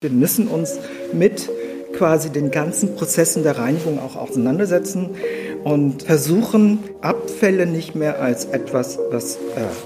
Wir 0.00 0.10
müssen 0.10 0.46
uns 0.46 0.78
mit 1.12 1.50
quasi 1.92 2.30
den 2.30 2.52
ganzen 2.52 2.94
Prozessen 2.94 3.42
der 3.42 3.58
Reinigung 3.58 3.98
auch 3.98 4.14
auseinandersetzen 4.14 5.16
und 5.64 6.04
versuchen, 6.04 6.78
Abfälle 7.00 7.66
nicht 7.66 7.96
mehr 7.96 8.22
als 8.22 8.44
etwas, 8.44 8.96
was 9.10 9.34
äh, 9.34 9.40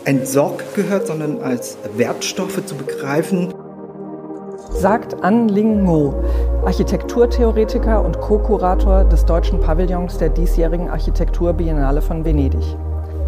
entsorgt 0.05 0.75
gehört, 0.75 1.07
sondern 1.07 1.41
als 1.41 1.79
Wertstoffe 1.97 2.63
zu 2.67 2.75
begreifen. 2.75 3.55
Sagt 4.73 5.25
An 5.25 5.49
Ling 5.49 5.83
Ngo, 5.85 6.23
Architekturtheoretiker 6.67 8.05
und 8.05 8.21
Co-Kurator 8.21 9.05
des 9.05 9.25
deutschen 9.25 9.61
Pavillons 9.61 10.19
der 10.19 10.29
diesjährigen 10.29 10.91
Architekturbiennale 10.91 12.03
von 12.03 12.23
Venedig. 12.23 12.77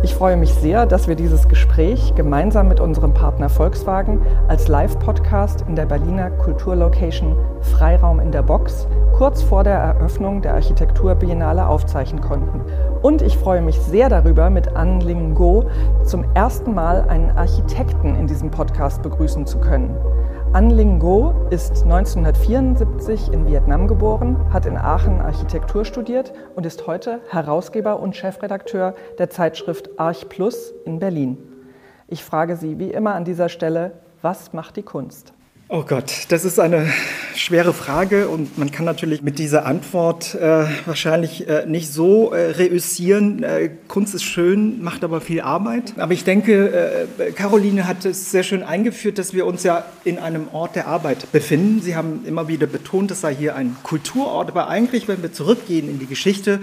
Ich 0.05 0.15
freue 0.15 0.37
mich 0.37 0.53
sehr, 0.53 0.85
dass 0.85 1.09
wir 1.09 1.15
dieses 1.15 1.49
Gespräch 1.49 2.15
gemeinsam 2.15 2.69
mit 2.69 2.79
unserem 2.79 3.15
Partner 3.15 3.49
Volkswagen 3.49 4.21
als 4.49 4.69
Live-Podcast 4.69 5.65
in 5.67 5.77
der 5.77 5.87
Berliner 5.87 6.29
Kulturlocation 6.29 7.35
Freiraum 7.63 8.21
in 8.21 8.31
der 8.31 8.43
Box 8.43 8.87
kurz 9.17 9.41
vor 9.41 9.65
der 9.65 9.77
Eröffnung 9.77 10.43
der 10.43 10.53
Architekturbiennale 10.57 11.67
aufzeichnen 11.67 12.21
konnten. 12.21 12.61
Und 13.01 13.23
ich 13.23 13.39
freue 13.39 13.63
mich 13.63 13.81
sehr 13.81 14.11
darüber, 14.11 14.51
mit 14.51 14.77
An 14.77 15.01
Ling 15.01 15.35
Go 15.35 15.71
zum 16.05 16.27
ersten 16.35 16.75
Mal 16.75 17.09
einen 17.09 17.31
Architekten 17.31 18.15
in 18.15 18.27
diesem 18.27 18.51
Podcast 18.51 19.03
begrüßen 19.03 19.47
zu 19.47 19.57
können. 19.57 19.97
An 20.55 20.71
Ling 20.71 21.01
Go 21.01 21.35
ist 21.51 21.83
1974 21.83 23.33
in 23.33 23.45
Vietnam 23.45 23.89
geboren, 23.89 24.53
hat 24.53 24.67
in 24.67 24.77
Aachen 24.77 25.21
Architektur 25.21 25.85
studiert 25.85 26.33
und 26.55 26.65
ist 26.65 26.87
heute 26.87 27.21
Herausgeber 27.29 27.99
und 27.99 28.15
Chefredakteur 28.15 28.95
der 29.19 29.31
Zeitschrift 29.31 29.99
Arch 29.99 30.29
Plus 30.29 30.73
in 30.85 31.01
Berlin. 31.01 31.39
Ich 32.07 32.23
frage 32.23 32.55
Sie 32.55 32.79
wie 32.79 32.93
immer 32.93 33.17
an 33.17 33.25
dieser 33.25 33.49
Stelle, 33.49 33.95
was 34.23 34.53
macht 34.53 34.77
die 34.77 34.85
Kunst? 34.85 35.33
Oh 35.77 35.83
Gott, 35.85 36.27
das 36.29 36.45
ist 36.45 36.61
eine 36.61 36.87
schwere 37.35 37.73
Frage 37.73 38.29
und 38.29 38.59
man 38.59 38.71
kann 38.71 38.85
natürlich 38.85 39.23
mit 39.23 39.41
dieser 39.41 39.67
Antwort 39.67 40.37
äh, 40.37 40.67
wahrscheinlich 40.87 41.49
äh, 41.49 41.67
nicht 41.67 41.93
so 41.93 42.33
äh, 42.33 42.53
reüssieren. 42.53 43.43
Äh, 43.43 43.71
Kunst 43.89 44.15
ist 44.15 44.23
schön, 44.23 44.85
macht 44.85 45.03
aber 45.03 45.21
viel 45.21 45.41
Arbeit. 45.41 45.95
Aber 45.97 46.13
ich 46.13 46.23
denke, 46.23 47.09
äh, 47.19 47.33
Caroline 47.33 47.89
hat 47.89 48.05
es 48.05 48.31
sehr 48.31 48.45
schön 48.45 48.63
eingeführt, 48.63 49.19
dass 49.19 49.35
wir 49.35 49.47
uns 49.47 49.65
ja 49.65 49.85
in 50.05 50.21
einem 50.21 50.47
Ort 50.53 50.77
der 50.77 50.87
Arbeit 50.87 51.33
befinden. 51.33 51.83
Sie 51.83 51.97
haben 51.97 52.21
immer 52.25 52.47
wieder 52.47 52.69
betont, 52.69 53.11
es 53.11 53.23
sei 53.23 53.35
hier 53.35 53.57
ein 53.57 53.77
Kulturort, 53.83 54.51
aber 54.51 54.69
eigentlich, 54.69 55.09
wenn 55.09 55.23
wir 55.23 55.33
zurückgehen 55.33 55.91
in 55.91 55.99
die 55.99 56.07
Geschichte, 56.07 56.61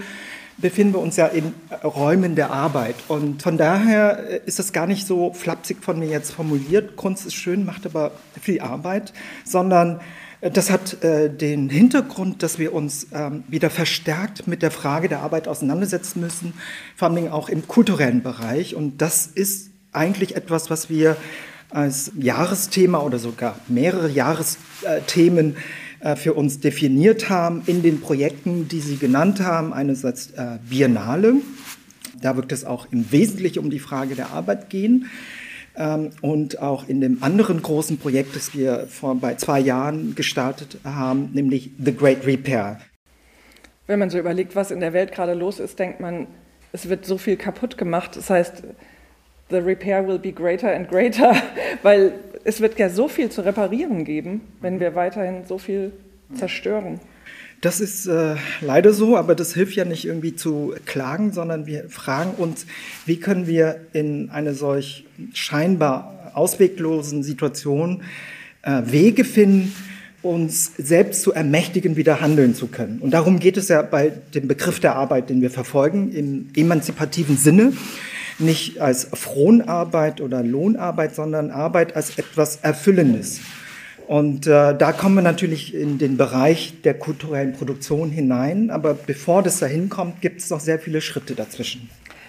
befinden 0.62 0.94
wir 0.94 1.00
uns 1.00 1.16
ja 1.16 1.26
in 1.26 1.52
Räumen 1.84 2.34
der 2.34 2.50
Arbeit. 2.50 2.94
Und 3.08 3.42
von 3.42 3.58
daher 3.58 4.30
äh, 4.30 4.40
ist 4.46 4.58
es 4.58 4.72
gar 4.72 4.86
nicht 4.86 5.06
so 5.06 5.34
flapsig 5.34 5.82
von 5.82 5.98
mir 5.98 6.08
jetzt 6.08 6.32
formuliert, 6.32 6.96
Kunst 6.96 7.26
ist 7.26 7.34
schön, 7.34 7.66
macht 7.66 7.84
aber 7.84 8.12
viel 8.40 8.60
Arbeit, 8.60 9.12
sondern 9.44 10.00
äh, 10.40 10.50
das 10.50 10.70
hat 10.70 11.02
äh, 11.04 11.28
den 11.28 11.68
Hintergrund, 11.68 12.42
dass 12.42 12.58
wir 12.58 12.72
uns 12.72 13.08
ähm, 13.12 13.44
wieder 13.48 13.68
verstärkt 13.68 14.46
mit 14.46 14.62
der 14.62 14.70
Frage 14.70 15.08
der 15.08 15.20
Arbeit 15.20 15.48
auseinandersetzen 15.48 16.20
müssen, 16.20 16.54
vor 16.96 17.10
allem 17.10 17.28
auch 17.28 17.50
im 17.50 17.68
kulturellen 17.68 18.22
Bereich. 18.22 18.74
Und 18.74 19.02
das 19.02 19.26
ist 19.26 19.70
eigentlich 19.92 20.36
etwas, 20.36 20.70
was 20.70 20.88
wir 20.88 21.16
als 21.70 22.12
Jahresthema 22.18 23.00
oder 23.00 23.18
sogar 23.18 23.56
mehrere 23.68 24.10
Jahresthemen 24.10 25.56
äh, 25.56 25.58
für 26.16 26.34
uns 26.34 26.60
definiert 26.60 27.30
haben 27.30 27.62
in 27.66 27.82
den 27.82 28.00
Projekten, 28.00 28.68
die 28.68 28.80
Sie 28.80 28.96
genannt 28.96 29.40
haben. 29.40 29.72
Einerseits 29.72 30.32
äh, 30.32 30.58
Biennale, 30.68 31.34
da 32.20 32.36
wird 32.36 32.50
es 32.52 32.64
auch 32.64 32.86
im 32.90 33.10
Wesentlichen 33.12 33.60
um 33.60 33.70
die 33.70 33.78
Frage 33.78 34.14
der 34.14 34.30
Arbeit 34.30 34.70
gehen. 34.70 35.06
Ähm, 35.74 36.10
und 36.20 36.60
auch 36.60 36.88
in 36.88 37.00
dem 37.00 37.22
anderen 37.22 37.62
großen 37.62 37.98
Projekt, 37.98 38.36
das 38.36 38.54
wir 38.54 38.86
vor 38.88 39.14
bei 39.14 39.36
zwei 39.36 39.60
Jahren 39.60 40.14
gestartet 40.14 40.78
haben, 40.84 41.30
nämlich 41.32 41.70
The 41.82 41.94
Great 41.94 42.26
Repair. 42.26 42.80
Wenn 43.86 43.98
man 43.98 44.10
so 44.10 44.18
überlegt, 44.18 44.54
was 44.54 44.70
in 44.70 44.80
der 44.80 44.92
Welt 44.92 45.12
gerade 45.12 45.34
los 45.34 45.60
ist, 45.60 45.78
denkt 45.78 46.00
man, 46.00 46.26
es 46.72 46.88
wird 46.88 47.06
so 47.06 47.16
viel 47.18 47.36
kaputt 47.36 47.78
gemacht. 47.78 48.16
Das 48.16 48.28
heißt, 48.28 48.62
the 49.50 49.56
repair 49.56 50.06
will 50.06 50.18
be 50.18 50.32
greater 50.32 50.74
and 50.74 50.88
greater, 50.88 51.34
weil 51.82 52.14
es 52.44 52.60
wird 52.60 52.78
ja 52.78 52.88
so 52.88 53.08
viel 53.08 53.30
zu 53.30 53.42
reparieren 53.44 54.04
geben, 54.04 54.40
wenn 54.60 54.80
wir 54.80 54.94
weiterhin 54.94 55.44
so 55.46 55.58
viel 55.58 55.92
zerstören. 56.34 57.00
Das 57.60 57.80
ist 57.80 58.06
äh, 58.06 58.34
leider 58.60 58.92
so, 58.92 59.16
aber 59.16 59.36
das 59.36 59.54
hilft 59.54 59.76
ja 59.76 59.84
nicht 59.84 60.04
irgendwie 60.04 60.34
zu 60.34 60.74
klagen, 60.84 61.32
sondern 61.32 61.66
wir 61.66 61.88
fragen 61.88 62.32
uns, 62.36 62.66
wie 63.06 63.18
können 63.18 63.46
wir 63.46 63.82
in 63.92 64.30
einer 64.30 64.54
solch 64.54 65.04
scheinbar 65.32 66.32
ausweglosen 66.34 67.22
Situation 67.22 68.02
äh, 68.62 68.82
Wege 68.86 69.24
finden, 69.24 69.72
uns 70.22 70.72
selbst 70.76 71.22
zu 71.22 71.32
ermächtigen, 71.32 71.96
wieder 71.96 72.20
handeln 72.20 72.54
zu 72.54 72.68
können. 72.68 72.98
Und 73.00 73.12
darum 73.12 73.38
geht 73.38 73.56
es 73.56 73.68
ja 73.68 73.82
bei 73.82 74.12
dem 74.34 74.48
Begriff 74.48 74.80
der 74.80 74.96
Arbeit, 74.96 75.30
den 75.30 75.40
wir 75.40 75.50
verfolgen, 75.50 76.12
im 76.12 76.48
emanzipativen 76.54 77.36
Sinne 77.36 77.72
nicht 78.38 78.80
als 78.80 79.08
Fronarbeit 79.12 80.20
oder 80.20 80.42
Lohnarbeit, 80.42 81.14
sondern 81.14 81.50
Arbeit 81.50 81.96
als 81.96 82.18
etwas 82.18 82.56
Erfüllendes. 82.56 83.40
Und 84.06 84.46
äh, 84.46 84.76
da 84.76 84.92
kommen 84.92 85.14
wir 85.14 85.22
natürlich 85.22 85.74
in 85.74 85.98
den 85.98 86.16
Bereich 86.16 86.82
der 86.82 86.94
kulturellen 86.94 87.52
Produktion 87.52 88.10
hinein. 88.10 88.70
Aber 88.70 88.94
bevor 88.94 89.42
das 89.42 89.58
dahin 89.58 89.88
kommt, 89.88 90.20
gibt 90.20 90.40
es 90.40 90.50
noch 90.50 90.60
sehr 90.60 90.78
viele 90.78 91.00
Schritte 91.00 91.34
dazwischen. 91.34 91.88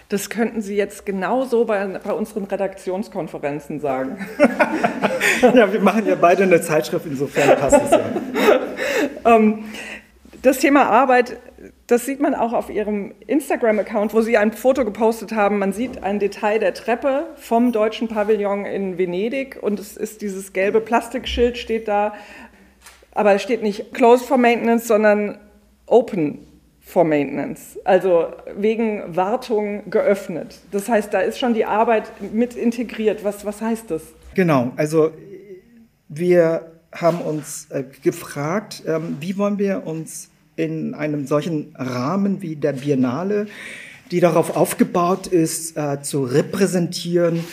Das 0.09 0.29
könnten 0.29 0.61
Sie 0.61 0.75
jetzt 0.75 1.05
genauso 1.05 1.65
bei, 1.65 1.85
bei 1.87 2.13
unseren 2.13 2.43
Redaktionskonferenzen 2.43 3.79
sagen. 3.79 4.17
ja, 5.41 5.73
wir 5.73 5.79
machen 5.79 6.05
ja 6.05 6.15
beide 6.15 6.43
eine 6.43 6.61
Zeitschrift, 6.61 7.05
insofern 7.05 7.57
passt 7.57 7.81
es 7.83 7.91
ja. 7.91 8.01
ähm, 9.35 9.65
das 10.41 10.59
Thema 10.59 10.83
Arbeit 10.83 11.37
das 11.87 12.05
sieht 12.05 12.21
man 12.21 12.33
auch 12.33 12.53
auf 12.53 12.69
Ihrem 12.69 13.13
Instagram-Account, 13.27 14.13
wo 14.13 14.21
Sie 14.21 14.37
ein 14.37 14.53
Foto 14.53 14.85
gepostet 14.85 15.33
haben. 15.33 15.59
Man 15.59 15.73
sieht 15.73 16.01
ein 16.01 16.19
Detail 16.19 16.59
der 16.59 16.73
Treppe 16.73 17.27
vom 17.35 17.71
deutschen 17.73 18.07
Pavillon 18.07 18.65
in 18.65 18.97
Venedig 18.97 19.61
und 19.61 19.79
es 19.79 19.97
ist 19.97 20.21
dieses 20.21 20.53
gelbe 20.53 20.79
Plastikschild 20.79 21.57
steht 21.57 21.87
da, 21.87 22.13
aber 23.11 23.33
es 23.33 23.41
steht 23.41 23.61
nicht 23.61 23.93
Closed 23.93 24.25
for 24.25 24.37
Maintenance, 24.37 24.87
sondern 24.87 25.37
Open 25.85 26.39
for 26.79 27.03
Maintenance, 27.03 27.77
also 27.83 28.27
wegen 28.55 29.15
Wartung 29.15 29.89
geöffnet. 29.89 30.59
Das 30.71 30.89
heißt, 30.89 31.13
da 31.13 31.19
ist 31.19 31.39
schon 31.39 31.53
die 31.53 31.65
Arbeit 31.65 32.11
mit 32.33 32.55
integriert. 32.55 33.23
Was, 33.23 33.45
was 33.45 33.61
heißt 33.61 33.91
das? 33.91 34.03
Genau, 34.35 34.71
also 34.77 35.11
wir 36.07 36.71
haben 36.93 37.21
uns 37.21 37.67
äh, 37.71 37.83
gefragt, 38.03 38.83
ähm, 38.85 39.17
wie 39.19 39.37
wollen 39.37 39.57
wir 39.57 39.85
uns 39.85 40.29
in 40.55 40.93
einem 40.93 41.27
solchen 41.27 41.73
Rahmen 41.75 42.41
wie 42.41 42.55
der 42.55 42.73
Biennale, 42.73 43.47
die 44.11 44.19
darauf 44.19 44.55
aufgebaut 44.55 45.27
ist, 45.27 45.77
äh, 45.77 46.01
zu 46.01 46.23
repräsentieren, 46.23 47.43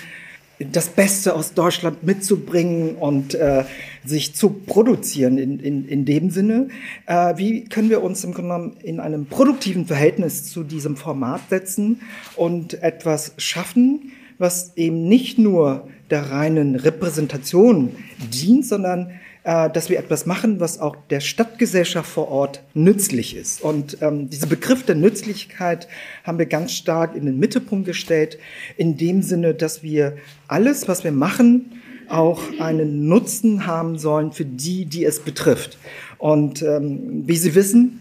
das 0.72 0.88
Beste 0.88 1.34
aus 1.34 1.54
Deutschland 1.54 2.02
mitzubringen 2.02 2.96
und 2.96 3.34
äh, 3.34 3.64
sich 4.04 4.34
zu 4.34 4.50
produzieren 4.50 5.38
in, 5.38 5.58
in, 5.58 5.88
in 5.88 6.04
dem 6.04 6.28
Sinne. 6.28 6.68
Äh, 7.06 7.38
wie 7.38 7.64
können 7.64 7.88
wir 7.88 8.02
uns 8.02 8.24
im 8.24 8.34
Grunde 8.34 8.54
genommen 8.54 8.76
in 8.82 9.00
einem 9.00 9.24
produktiven 9.24 9.86
Verhältnis 9.86 10.44
zu 10.50 10.62
diesem 10.62 10.96
Format 10.96 11.40
setzen 11.48 12.02
und 12.36 12.82
etwas 12.82 13.32
schaffen, 13.38 14.12
was 14.36 14.76
eben 14.76 15.08
nicht 15.08 15.38
nur 15.38 15.88
der 16.10 16.30
reinen 16.30 16.76
Repräsentation 16.76 17.96
dient, 18.18 18.66
sondern 18.66 19.12
dass 19.42 19.88
wir 19.88 19.98
etwas 19.98 20.26
machen, 20.26 20.60
was 20.60 20.80
auch 20.80 20.96
der 21.08 21.20
Stadtgesellschaft 21.20 22.10
vor 22.10 22.28
Ort 22.28 22.62
nützlich 22.74 23.34
ist. 23.34 23.62
Und 23.62 23.98
ähm, 24.02 24.28
dieser 24.28 24.46
Begriff 24.46 24.84
der 24.84 24.96
Nützlichkeit 24.96 25.88
haben 26.24 26.38
wir 26.38 26.46
ganz 26.46 26.72
stark 26.72 27.16
in 27.16 27.24
den 27.24 27.38
Mittelpunkt 27.38 27.86
gestellt, 27.86 28.38
in 28.76 28.96
dem 28.96 29.22
Sinne, 29.22 29.54
dass 29.54 29.82
wir 29.82 30.16
alles, 30.46 30.88
was 30.88 31.04
wir 31.04 31.12
machen, 31.12 31.80
auch 32.08 32.42
einen 32.58 33.08
Nutzen 33.08 33.66
haben 33.66 33.96
sollen 33.96 34.32
für 34.32 34.44
die, 34.44 34.84
die 34.84 35.04
es 35.04 35.20
betrifft. 35.20 35.78
Und 36.18 36.60
ähm, 36.62 37.22
wie 37.26 37.36
Sie 37.36 37.54
wissen, 37.54 38.00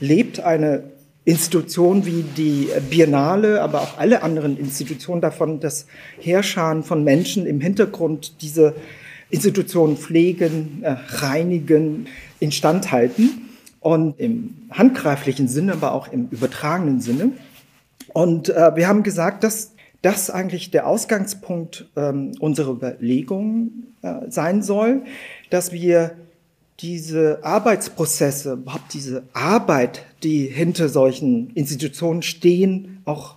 lebt 0.00 0.40
eine 0.40 0.84
Institution 1.24 2.04
wie 2.04 2.24
die 2.36 2.68
Biennale, 2.90 3.62
aber 3.62 3.80
auch 3.80 3.98
alle 3.98 4.22
anderen 4.22 4.58
Institutionen 4.58 5.20
davon, 5.20 5.60
das 5.60 5.86
Herrscharen 6.20 6.82
von 6.82 7.04
Menschen 7.04 7.46
im 7.46 7.60
Hintergrund 7.60 8.42
diese 8.42 8.74
Institutionen 9.34 9.96
pflegen, 9.96 10.82
äh, 10.82 10.96
reinigen, 11.08 12.06
instand 12.40 12.92
halten. 12.92 13.48
Und 13.80 14.18
im 14.18 14.54
handgreiflichen 14.70 15.46
Sinne, 15.46 15.74
aber 15.74 15.92
auch 15.92 16.10
im 16.10 16.28
übertragenen 16.30 17.00
Sinne. 17.00 17.32
Und 18.14 18.48
äh, 18.48 18.76
wir 18.76 18.88
haben 18.88 19.02
gesagt, 19.02 19.44
dass 19.44 19.72
das 20.00 20.30
eigentlich 20.30 20.70
der 20.70 20.86
Ausgangspunkt 20.86 21.86
ähm, 21.96 22.32
unserer 22.40 22.72
Überlegungen 22.72 23.94
äh, 24.00 24.30
sein 24.30 24.62
soll, 24.62 25.02
dass 25.50 25.72
wir 25.72 26.12
diese 26.80 27.40
Arbeitsprozesse, 27.42 28.54
überhaupt 28.54 28.94
diese 28.94 29.24
Arbeit, 29.32 30.04
die 30.22 30.46
hinter 30.46 30.88
solchen 30.88 31.50
Institutionen 31.50 32.22
stehen, 32.22 33.02
auch 33.04 33.36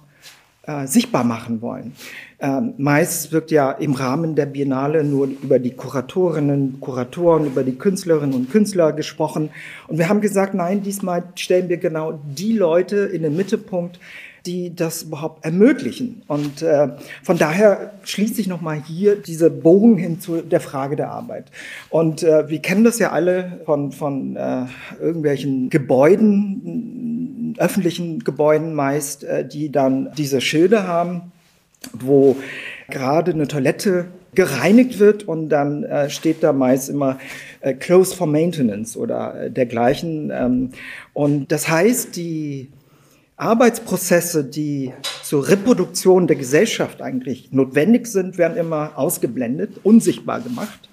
äh, 0.68 0.86
sichtbar 0.86 1.24
machen 1.24 1.62
wollen. 1.62 1.94
Ähm, 2.40 2.74
meist 2.78 3.32
wird 3.32 3.52
ja 3.52 3.72
im 3.72 3.94
Rahmen 3.94 4.36
der 4.36 4.46
Biennale 4.46 5.04
nur 5.04 5.28
über 5.28 5.60
die 5.60 5.72
Kuratorinnen, 5.72 6.80
Kuratoren, 6.82 7.48
über 7.48 7.64
die 7.64 7.76
Künstlerinnen 7.78 8.36
und 8.36 8.52
Künstler 8.52 8.92
gesprochen. 8.92 9.50
Und 9.88 9.98
wir 9.98 10.10
haben 10.10 10.22
gesagt, 10.22 10.54
nein, 10.54 10.84
diesmal 10.84 11.24
stellen 11.36 11.70
wir 11.70 11.78
genau 11.78 12.20
die 12.26 12.52
Leute 12.52 12.98
in 12.98 13.24
den 13.24 13.36
Mittelpunkt, 13.36 14.00
die 14.46 14.76
das 14.76 15.04
überhaupt 15.04 15.44
ermöglichen. 15.44 16.22
Und 16.28 16.62
äh, 16.62 16.90
von 17.24 17.38
daher 17.38 17.94
schließt 18.04 18.36
sich 18.36 18.48
nochmal 18.48 18.82
hier 18.82 19.16
diese 19.16 19.50
Bogen 19.50 19.98
hin 19.98 20.20
zu 20.20 20.42
der 20.42 20.62
Frage 20.62 20.96
der 20.96 21.12
Arbeit. 21.12 21.46
Und 21.90 22.24
äh, 22.24 22.50
wir 22.50 22.60
kennen 22.60 22.84
das 22.84 23.00
ja 23.00 23.12
alle 23.12 23.62
von, 23.66 23.92
von 23.92 24.36
äh, 24.36 24.66
irgendwelchen 25.00 25.70
Gebäuden, 25.70 27.17
öffentlichen 27.58 28.24
Gebäuden 28.24 28.74
meist, 28.74 29.24
äh, 29.24 29.48
die 29.48 29.72
dann 29.72 30.12
diese 30.18 30.42
Schilder 30.42 30.88
haben, 30.88 31.32
wo 31.94 32.38
gerade 32.90 33.32
eine 33.32 33.48
Toilette 33.48 34.08
gereinigt 34.34 35.00
wird 35.00 35.24
und 35.28 35.50
dann 35.50 35.84
äh, 35.84 36.10
steht 36.10 36.44
da 36.44 36.54
meist 36.54 36.90
immer 36.90 37.18
äh, 37.62 37.74
Close 37.74 38.16
for 38.16 38.28
Maintenance 38.28 38.96
oder 38.96 39.50
dergleichen. 39.50 40.32
Ähm, 40.32 40.70
und 41.14 41.52
das 41.52 41.68
heißt, 41.68 42.16
die 42.16 42.70
Arbeitsprozesse, 43.38 44.44
die 44.44 44.94
zur 45.24 45.48
Reproduktion 45.48 46.28
der 46.28 46.36
Gesellschaft 46.36 47.02
eigentlich 47.02 47.52
notwendig 47.52 48.08
sind, 48.08 48.38
werden 48.38 48.58
immer 48.58 48.92
ausgeblendet, 48.96 49.80
unsichtbar 49.84 50.42
gemacht. 50.42 50.90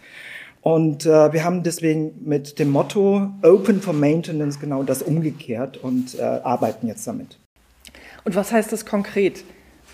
Und 0.64 1.05
äh, 1.05 1.31
wir 1.31 1.44
haben 1.44 1.62
deswegen 1.62 2.14
mit 2.25 2.58
dem 2.58 2.70
Motto 2.70 3.28
Open 3.43 3.82
for 3.82 3.93
Maintenance 3.93 4.58
genau 4.58 4.82
das 4.82 5.02
umgekehrt 5.02 5.76
und 5.76 6.19
äh, 6.19 6.22
arbeiten 6.22 6.87
jetzt 6.87 7.06
damit. 7.06 7.38
Und 8.25 8.34
was 8.34 8.50
heißt 8.50 8.72
das 8.72 8.87
konkret? 8.87 9.44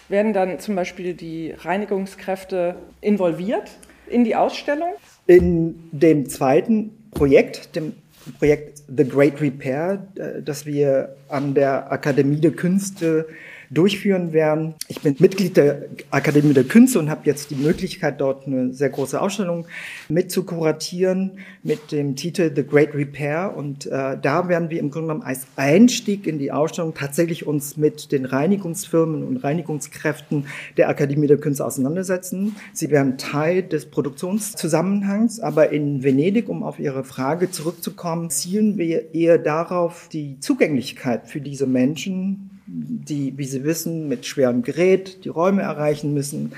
Werden 0.08 0.32
dann 0.32 0.60
zum 0.60 0.76
Beispiel 0.76 1.14
die 1.14 1.52
Reinigungskräfte 1.58 2.76
involviert 3.00 3.68
in 4.08 4.22
die 4.22 4.36
Ausstellung? 4.36 4.90
In 5.26 5.74
dem 5.90 6.28
zweiten 6.28 6.92
Projekt, 7.10 7.74
dem 7.74 7.94
Projekt 8.38 8.84
The 8.96 9.08
Great 9.08 9.40
Repair, 9.40 10.06
äh, 10.14 10.40
das 10.40 10.66
wir 10.66 11.16
an 11.28 11.52
der 11.54 11.90
Akademie 11.90 12.40
der 12.40 12.52
Künste 12.52 13.26
durchführen 13.70 14.32
werden. 14.32 14.74
Ich 14.88 15.00
bin 15.00 15.14
Mitglied 15.20 15.56
der 15.56 15.86
Akademie 16.10 16.52
der 16.52 16.64
Künste 16.64 16.98
und 16.98 17.08
habe 17.08 17.22
jetzt 17.24 17.50
die 17.50 17.54
Möglichkeit, 17.54 18.20
dort 18.20 18.46
eine 18.46 18.72
sehr 18.74 18.90
große 18.90 19.20
Ausstellung 19.20 19.66
mit 20.08 20.32
zu 20.32 20.42
kuratieren 20.42 21.38
mit 21.62 21.92
dem 21.92 22.16
Titel 22.16 22.50
The 22.54 22.64
Great 22.64 22.94
Repair. 22.94 23.54
Und 23.56 23.86
äh, 23.86 24.18
da 24.20 24.48
werden 24.48 24.70
wir 24.70 24.80
im 24.80 24.90
Grunde 24.90 25.08
genommen 25.08 25.22
als 25.22 25.46
Einstieg 25.54 26.26
in 26.26 26.40
die 26.40 26.50
Ausstellung 26.50 26.94
tatsächlich 26.94 27.46
uns 27.46 27.76
mit 27.76 28.10
den 28.10 28.24
Reinigungsfirmen 28.24 29.22
und 29.22 29.36
Reinigungskräften 29.36 30.46
der 30.76 30.88
Akademie 30.88 31.28
der 31.28 31.38
Künste 31.38 31.64
auseinandersetzen. 31.64 32.56
Sie 32.72 32.90
werden 32.90 33.18
Teil 33.18 33.62
des 33.62 33.86
Produktionszusammenhangs, 33.86 35.38
aber 35.38 35.70
in 35.70 36.02
Venedig, 36.02 36.48
um 36.48 36.64
auf 36.64 36.80
Ihre 36.80 37.04
Frage 37.04 37.52
zurückzukommen, 37.52 38.30
zielen 38.30 38.78
wir 38.78 39.14
eher 39.14 39.38
darauf, 39.38 40.08
die 40.08 40.40
Zugänglichkeit 40.40 41.28
für 41.28 41.40
diese 41.40 41.68
Menschen 41.68 42.49
die, 42.72 43.36
wie 43.36 43.44
Sie 43.44 43.64
wissen, 43.64 44.08
mit 44.08 44.26
schwerem 44.26 44.62
Gerät 44.62 45.24
die 45.24 45.28
Räume 45.28 45.62
erreichen 45.62 46.14
müssen, 46.14 46.52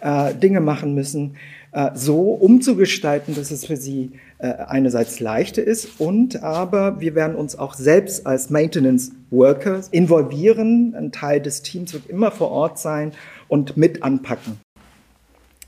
äh, 0.00 0.34
Dinge 0.34 0.60
machen 0.60 0.94
müssen, 0.94 1.36
äh, 1.72 1.90
so 1.94 2.32
umzugestalten, 2.32 3.34
dass 3.34 3.50
es 3.50 3.66
für 3.66 3.76
sie 3.76 4.12
äh, 4.38 4.48
einerseits 4.48 5.20
leichter 5.20 5.62
ist 5.62 6.00
und 6.00 6.42
aber 6.42 7.00
wir 7.00 7.14
werden 7.14 7.36
uns 7.36 7.58
auch 7.58 7.74
selbst 7.74 8.26
als 8.26 8.48
Maintenance 8.48 9.12
Workers 9.30 9.88
involvieren. 9.88 10.94
Ein 10.94 11.12
Teil 11.12 11.40
des 11.42 11.60
Teams 11.62 11.92
wird 11.92 12.06
immer 12.06 12.30
vor 12.30 12.50
Ort 12.50 12.78
sein 12.78 13.12
und 13.48 13.76
mit 13.76 14.02
anpacken. 14.02 14.58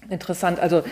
Interessant. 0.08 0.58
Also 0.58 0.82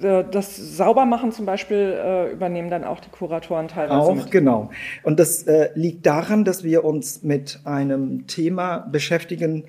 das 0.00 0.56
Saubermachen 0.56 1.32
zum 1.32 1.46
Beispiel 1.46 1.96
äh, 1.96 2.32
übernehmen 2.32 2.70
dann 2.70 2.84
auch 2.84 3.00
die 3.00 3.10
Kuratoren 3.10 3.68
teilweise. 3.68 3.98
Auch, 4.00 4.14
mit. 4.14 4.30
genau. 4.30 4.70
Und 5.02 5.18
das 5.18 5.42
äh, 5.44 5.70
liegt 5.74 6.06
daran, 6.06 6.44
dass 6.44 6.64
wir 6.64 6.84
uns 6.84 7.22
mit 7.22 7.60
einem 7.64 8.26
Thema 8.26 8.78
beschäftigen, 8.90 9.64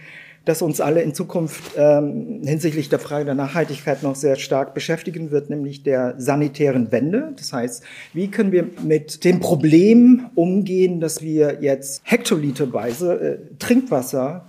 das 0.45 0.61
uns 0.61 0.79
alle 0.79 1.01
in 1.01 1.13
Zukunft 1.13 1.73
ähm, 1.77 2.41
hinsichtlich 2.43 2.87
der 2.87 2.99
Frage 2.99 3.25
der 3.25 3.35
Nachhaltigkeit 3.35 4.01
noch 4.01 4.15
sehr 4.15 4.37
stark 4.37 4.73
beschäftigen 4.73 5.29
wird, 5.29 5.49
nämlich 5.49 5.83
der 5.83 6.15
sanitären 6.17 6.91
Wende. 6.91 7.33
Das 7.35 7.51
heißt, 7.51 7.83
wie 8.13 8.29
können 8.29 8.53
wir 8.53 8.65
mit 8.81 9.25
dem 9.25 9.41
Problem 9.41 10.27
umgehen, 10.35 11.01
dass 11.01 11.21
wir 11.21 11.57
jetzt 11.61 12.01
hektoliterweise 12.05 13.13
äh, 13.19 13.37
Trinkwasser 13.59 14.45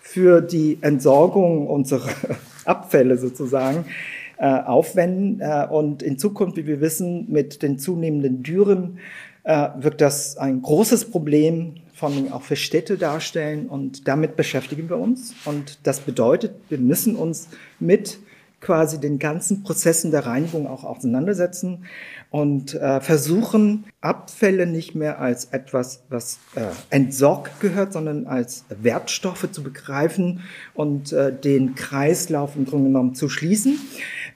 für 0.00 0.40
die 0.40 0.78
Entsorgung 0.80 1.66
unserer 1.66 2.08
Abfälle 2.64 3.18
sozusagen 3.18 3.84
äh, 3.84 4.21
aufwenden. 4.46 5.40
Äh, 5.40 5.66
und 5.70 6.02
in 6.02 6.18
Zukunft, 6.18 6.56
wie 6.56 6.66
wir 6.66 6.80
wissen, 6.80 7.30
mit 7.30 7.62
den 7.62 7.78
zunehmenden 7.78 8.42
Dürren 8.42 8.98
äh, 9.44 9.68
wird 9.78 10.00
das 10.00 10.36
ein 10.36 10.62
großes 10.62 11.10
Problem 11.10 11.74
vor 11.94 12.10
allem 12.10 12.32
auch 12.32 12.42
für 12.42 12.56
Städte 12.56 12.98
darstellen 12.98 13.68
und 13.68 14.08
damit 14.08 14.34
beschäftigen 14.34 14.88
wir 14.88 14.98
uns. 14.98 15.34
Und 15.44 15.78
das 15.84 16.00
bedeutet, 16.00 16.52
wir 16.68 16.78
müssen 16.78 17.14
uns 17.14 17.48
mit 17.78 18.18
quasi 18.60 18.98
den 18.98 19.18
ganzen 19.18 19.62
Prozessen 19.62 20.10
der 20.10 20.24
Reinigung 20.24 20.66
auch 20.66 20.84
auseinandersetzen 20.84 21.84
und 22.30 22.74
äh, 22.74 23.00
versuchen, 23.00 23.84
Abfälle 24.00 24.66
nicht 24.66 24.94
mehr 24.94 25.20
als 25.20 25.46
etwas, 25.46 26.02
was 26.08 26.38
äh, 26.54 26.62
entsorgt 26.90 27.60
gehört, 27.60 27.92
sondern 27.92 28.26
als 28.26 28.64
Wertstoffe 28.68 29.50
zu 29.52 29.62
begreifen 29.62 30.40
und 30.74 31.12
äh, 31.12 31.32
den 31.32 31.74
Kreislauf 31.74 32.56
im 32.56 32.64
Grunde 32.64 32.86
genommen 32.86 33.14
zu 33.14 33.28
schließen. 33.28 33.78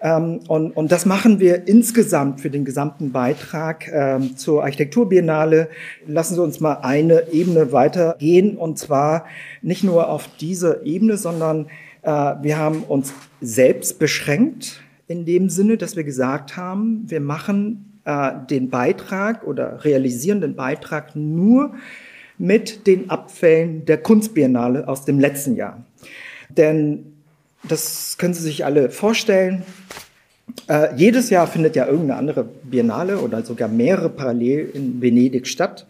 Ähm, 0.00 0.40
und, 0.48 0.72
und 0.72 0.92
das 0.92 1.06
machen 1.06 1.40
wir 1.40 1.66
insgesamt 1.68 2.40
für 2.40 2.50
den 2.50 2.64
gesamten 2.64 3.12
Beitrag 3.12 3.88
ähm, 3.92 4.36
zur 4.36 4.62
Architekturbiennale. 4.62 5.68
Lassen 6.06 6.34
Sie 6.34 6.42
uns 6.42 6.60
mal 6.60 6.78
eine 6.82 7.32
Ebene 7.32 7.72
weitergehen 7.72 8.56
und 8.56 8.78
zwar 8.78 9.26
nicht 9.62 9.84
nur 9.84 10.08
auf 10.08 10.28
diese 10.38 10.82
Ebene, 10.84 11.16
sondern 11.16 11.66
äh, 12.02 12.10
wir 12.10 12.58
haben 12.58 12.82
uns 12.82 13.12
selbst 13.40 13.98
beschränkt 13.98 14.82
in 15.08 15.24
dem 15.24 15.48
Sinne, 15.48 15.76
dass 15.76 15.96
wir 15.96 16.04
gesagt 16.04 16.56
haben, 16.56 17.04
wir 17.06 17.20
machen 17.20 18.00
äh, 18.04 18.32
den 18.50 18.70
Beitrag 18.70 19.46
oder 19.46 19.84
realisieren 19.84 20.40
den 20.40 20.56
Beitrag 20.56 21.16
nur 21.16 21.74
mit 22.38 22.86
den 22.86 23.10
Abfällen 23.10 23.84
der 23.86 23.98
Kunstbiennale 23.98 24.88
aus 24.88 25.04
dem 25.04 25.18
letzten 25.18 25.56
Jahr. 25.56 25.84
Denn 26.48 27.15
das 27.68 28.16
können 28.18 28.34
Sie 28.34 28.42
sich 28.42 28.64
alle 28.64 28.90
vorstellen. 28.90 29.62
Äh, 30.68 30.94
jedes 30.96 31.30
Jahr 31.30 31.46
findet 31.46 31.76
ja 31.76 31.86
irgendeine 31.86 32.16
andere 32.16 32.44
Biennale 32.44 33.18
oder 33.18 33.42
sogar 33.44 33.68
mehrere 33.68 34.08
parallel 34.08 34.70
in 34.74 35.00
Venedig 35.00 35.46
statt. 35.46 35.86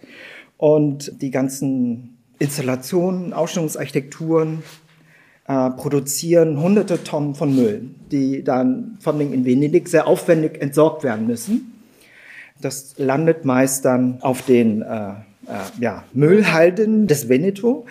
Und 0.56 1.20
die 1.22 1.30
ganzen 1.30 2.16
Installationen, 2.38 3.32
Ausstellungsarchitekturen 3.32 4.62
äh, 5.46 5.70
produzieren 5.70 6.60
hunderte 6.60 7.02
Tonnen 7.04 7.34
von 7.34 7.54
Müll, 7.54 7.90
die 8.10 8.42
dann 8.42 8.98
vor 9.00 9.14
allem 9.14 9.32
in 9.32 9.44
Venedig 9.44 9.88
sehr 9.88 10.06
aufwendig 10.06 10.60
entsorgt 10.60 11.04
werden 11.04 11.26
müssen. 11.26 11.72
Das 12.60 12.94
landet 12.96 13.44
meist 13.44 13.84
dann 13.84 14.18
auf 14.22 14.42
den 14.42 14.82
äh, 14.82 15.10
äh, 15.46 15.80
ja, 15.80 16.04
Müllhalden 16.12 17.06
des 17.06 17.28
Veneto. 17.28 17.86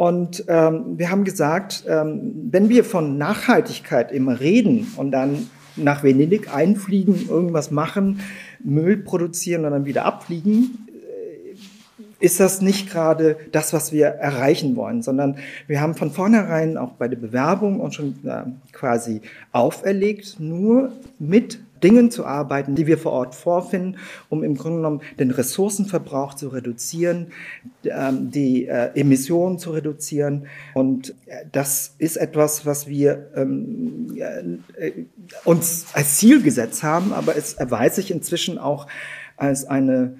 Und 0.00 0.44
ähm, 0.48 0.96
wir 0.96 1.10
haben 1.10 1.24
gesagt, 1.24 1.84
ähm, 1.86 2.48
wenn 2.50 2.70
wir 2.70 2.84
von 2.84 3.18
Nachhaltigkeit 3.18 4.12
immer 4.12 4.40
reden 4.40 4.90
und 4.96 5.10
dann 5.10 5.50
nach 5.76 6.02
Venedig 6.02 6.54
einfliegen, 6.54 7.28
irgendwas 7.28 7.70
machen, 7.70 8.20
Müll 8.64 8.96
produzieren 8.96 9.66
und 9.66 9.72
dann 9.72 9.84
wieder 9.84 10.06
abfliegen, 10.06 10.88
äh, 10.88 12.24
ist 12.24 12.40
das 12.40 12.62
nicht 12.62 12.88
gerade 12.88 13.36
das, 13.52 13.74
was 13.74 13.92
wir 13.92 14.06
erreichen 14.06 14.74
wollen, 14.74 15.02
sondern 15.02 15.36
wir 15.66 15.82
haben 15.82 15.94
von 15.94 16.10
vornherein 16.10 16.78
auch 16.78 16.92
bei 16.92 17.06
der 17.06 17.18
Bewerbung 17.18 17.78
und 17.78 17.94
schon 17.94 18.14
äh, 18.24 18.44
quasi 18.72 19.20
auferlegt, 19.52 20.40
nur 20.40 20.92
mit 21.18 21.58
Dingen 21.82 22.10
zu 22.10 22.24
arbeiten, 22.24 22.74
die 22.74 22.86
wir 22.86 22.98
vor 22.98 23.12
Ort 23.12 23.34
vorfinden, 23.34 23.98
um 24.28 24.42
im 24.42 24.56
Grunde 24.56 24.78
genommen 24.78 25.00
den 25.18 25.30
Ressourcenverbrauch 25.30 26.34
zu 26.34 26.48
reduzieren, 26.48 27.28
ähm, 27.84 28.30
die 28.30 28.66
äh, 28.66 28.90
Emissionen 28.94 29.58
zu 29.58 29.70
reduzieren. 29.72 30.46
Und 30.74 31.14
äh, 31.26 31.44
das 31.52 31.94
ist 31.98 32.16
etwas, 32.16 32.66
was 32.66 32.86
wir 32.86 33.30
ähm, 33.34 34.16
äh, 34.78 34.92
uns 35.44 35.86
als 35.92 36.18
Ziel 36.18 36.42
gesetzt 36.42 36.82
haben, 36.82 37.12
aber 37.12 37.36
es 37.36 37.54
erweist 37.54 37.96
sich 37.96 38.10
inzwischen 38.10 38.58
auch 38.58 38.86
als 39.36 39.64
eine 39.64 40.16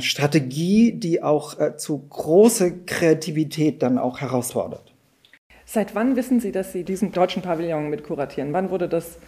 Strategie, 0.00 0.92
die 0.92 1.22
auch 1.22 1.76
zu 1.76 1.98
großer 2.08 2.70
Kreativität 2.86 3.82
dann 3.82 3.98
auch 3.98 4.20
herausfordert. 4.20 4.94
Seit 5.66 5.94
wann 5.94 6.16
wissen 6.16 6.40
Sie, 6.40 6.50
dass 6.50 6.72
Sie 6.72 6.82
diesen 6.82 7.12
deutschen 7.12 7.42
Pavillon 7.42 7.90
mit 7.90 8.04
kuratieren? 8.04 8.52
Wann 8.52 8.70
wurde 8.70 8.88
das 8.88 9.18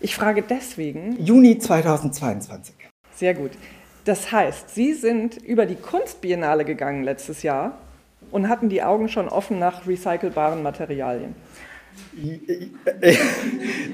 ich 0.00 0.14
frage 0.14 0.42
deswegen. 0.42 1.16
Juni 1.18 1.58
2022. 1.58 2.74
Sehr 3.14 3.34
gut. 3.34 3.52
Das 4.04 4.30
heißt, 4.30 4.74
Sie 4.74 4.94
sind 4.94 5.36
über 5.38 5.66
die 5.66 5.74
Kunstbiennale 5.74 6.64
gegangen 6.64 7.02
letztes 7.02 7.42
Jahr 7.42 7.78
und 8.30 8.48
hatten 8.48 8.68
die 8.68 8.82
Augen 8.82 9.08
schon 9.08 9.28
offen 9.28 9.58
nach 9.58 9.86
recycelbaren 9.86 10.62
Materialien? 10.62 11.34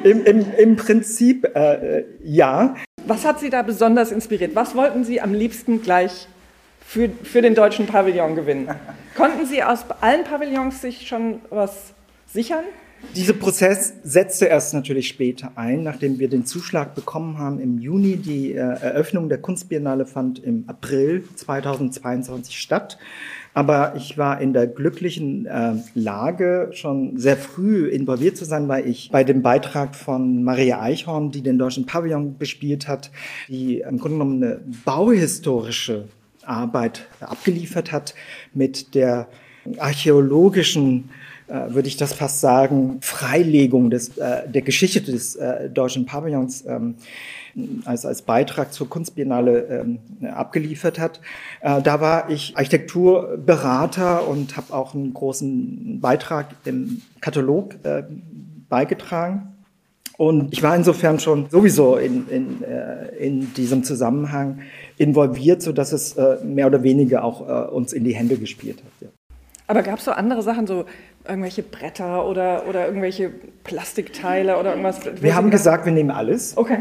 Im, 0.02 0.25
im, 0.25 0.54
Im, 0.59 0.76
Prinzip 0.76 1.44
äh, 1.54 2.04
ja. 2.25 2.75
Was 3.06 3.25
hat 3.25 3.38
Sie 3.38 3.49
da 3.49 3.62
besonders 3.62 4.11
inspiriert? 4.11 4.56
Was 4.56 4.75
wollten 4.75 5.04
Sie 5.04 5.21
am 5.21 5.35
liebsten 5.35 5.82
gleich 5.82 6.26
für, 6.85 7.09
für 7.23 7.42
den 7.42 7.54
deutschen 7.54 7.87
Pavillon 7.87 8.35
gewinnen? 8.35 8.68
Konnten 9.16 9.47
Sie 9.47 9.62
aus 9.62 9.85
allen 10.00 10.25
Pavillons 10.25 10.80
sich 10.80 11.06
schon 11.06 11.40
was 11.50 11.92
sichern? 12.26 12.64
Dieser 13.14 13.35
Prozess 13.35 13.92
setzte 14.04 14.47
erst 14.47 14.73
natürlich 14.73 15.09
später 15.09 15.52
ein, 15.56 15.82
nachdem 15.82 16.18
wir 16.18 16.30
den 16.30 16.47
Zuschlag 16.47 16.94
bekommen 16.94 17.37
haben 17.37 17.61
im 17.61 17.78
Juni. 17.78 18.16
Die 18.16 18.52
äh, 18.52 18.59
Eröffnung 18.59 19.28
der 19.28 19.37
Kunstbiennale 19.37 20.06
fand 20.06 20.42
im 20.42 20.64
April 20.66 21.25
2022 21.37 22.59
statt. 22.59 22.99
Aber 23.52 23.94
ich 23.97 24.16
war 24.16 24.40
in 24.40 24.54
der 24.54 24.66
glücklichen 24.66 25.44
äh, 25.44 25.75
Lage, 25.94 26.71
schon 26.73 27.18
sehr 27.18 27.37
früh 27.37 27.87
involviert 27.88 28.38
zu 28.38 28.47
sein, 28.47 28.66
weil 28.66 28.88
ich 28.88 29.11
bei 29.12 29.25
dem 29.25 29.42
Beitrag 29.42 29.94
von 29.94 30.42
Maria 30.42 30.80
Eichhorn, 30.80 31.30
die 31.30 31.42
den 31.42 31.59
deutschen 31.59 31.85
Pavillon 31.85 32.38
bespielt 32.38 32.88
hat, 32.88 33.11
die 33.49 33.80
im 33.80 33.99
Grunde 33.99 34.18
genommen 34.18 34.42
eine 34.42 34.61
bauhistorische 34.87 36.09
Arbeit 36.44 37.06
abgeliefert 37.21 37.92
hat 37.92 38.14
mit 38.54 38.94
der 38.94 39.28
archäologischen 39.78 41.11
äh, 41.52 41.75
würde 41.75 41.88
ich 41.88 41.99
das 41.99 42.14
fast 42.14 42.40
sagen, 42.40 42.99
Freilegung 43.02 43.90
des, 43.90 44.16
äh, 44.16 44.49
der 44.49 44.62
Geschichte 44.62 45.02
des 45.02 45.37
äh, 45.37 45.68
deutschen 45.68 46.06
Pavillons 46.06 46.64
ähm, 46.66 46.94
als, 47.85 48.06
als 48.06 48.23
Beitrag 48.23 48.73
zur 48.73 48.88
Kunstbiennale 48.88 49.82
ähm, 49.82 49.99
abgeliefert 50.32 50.99
hat. 50.99 51.21
Äh, 51.61 51.82
da 51.82 52.00
war 52.00 52.30
ich 52.30 52.56
Architekturberater 52.56 54.26
und 54.26 54.56
habe 54.56 54.73
auch 54.73 54.94
einen 54.94 55.12
großen 55.12 56.00
Beitrag 56.00 56.54
im 56.64 57.02
Katalog 57.21 57.75
äh, 57.82 58.04
beigetragen. 58.71 59.49
Und 60.16 60.52
ich 60.52 60.62
war 60.62 60.75
insofern 60.75 61.18
schon 61.18 61.50
sowieso 61.50 61.97
in, 61.97 62.28
in, 62.28 62.62
äh, 62.62 63.09
in 63.16 63.52
diesem 63.54 63.85
Zusammenhang 63.85 64.61
involviert, 64.97 65.61
so 65.61 65.73
dass 65.73 65.92
es 65.92 66.16
äh, 66.16 66.37
mehr 66.44 66.66
oder 66.66 66.82
weniger 66.82 67.25
auch 67.25 67.47
äh, 67.47 67.71
uns 67.71 67.92
in 67.92 68.04
die 68.04 68.14
Hände 68.14 68.38
gespielt 68.38 68.78
hat. 68.78 68.92
Ja. 69.00 69.09
Aber 69.66 69.82
gab 69.82 70.00
es 70.00 70.04
so 70.04 70.11
andere 70.11 70.42
Sachen, 70.42 70.66
so 70.66 70.85
irgendwelche 71.26 71.62
Bretter 71.62 72.26
oder, 72.26 72.67
oder 72.69 72.87
irgendwelche 72.87 73.31
Plastikteile 73.64 74.59
oder 74.59 74.71
irgendwas? 74.71 75.00
Wir 75.21 75.35
haben 75.35 75.50
gesagt, 75.50 75.85
wir 75.85 75.93
nehmen 75.93 76.11
alles. 76.11 76.57
Okay. 76.57 76.79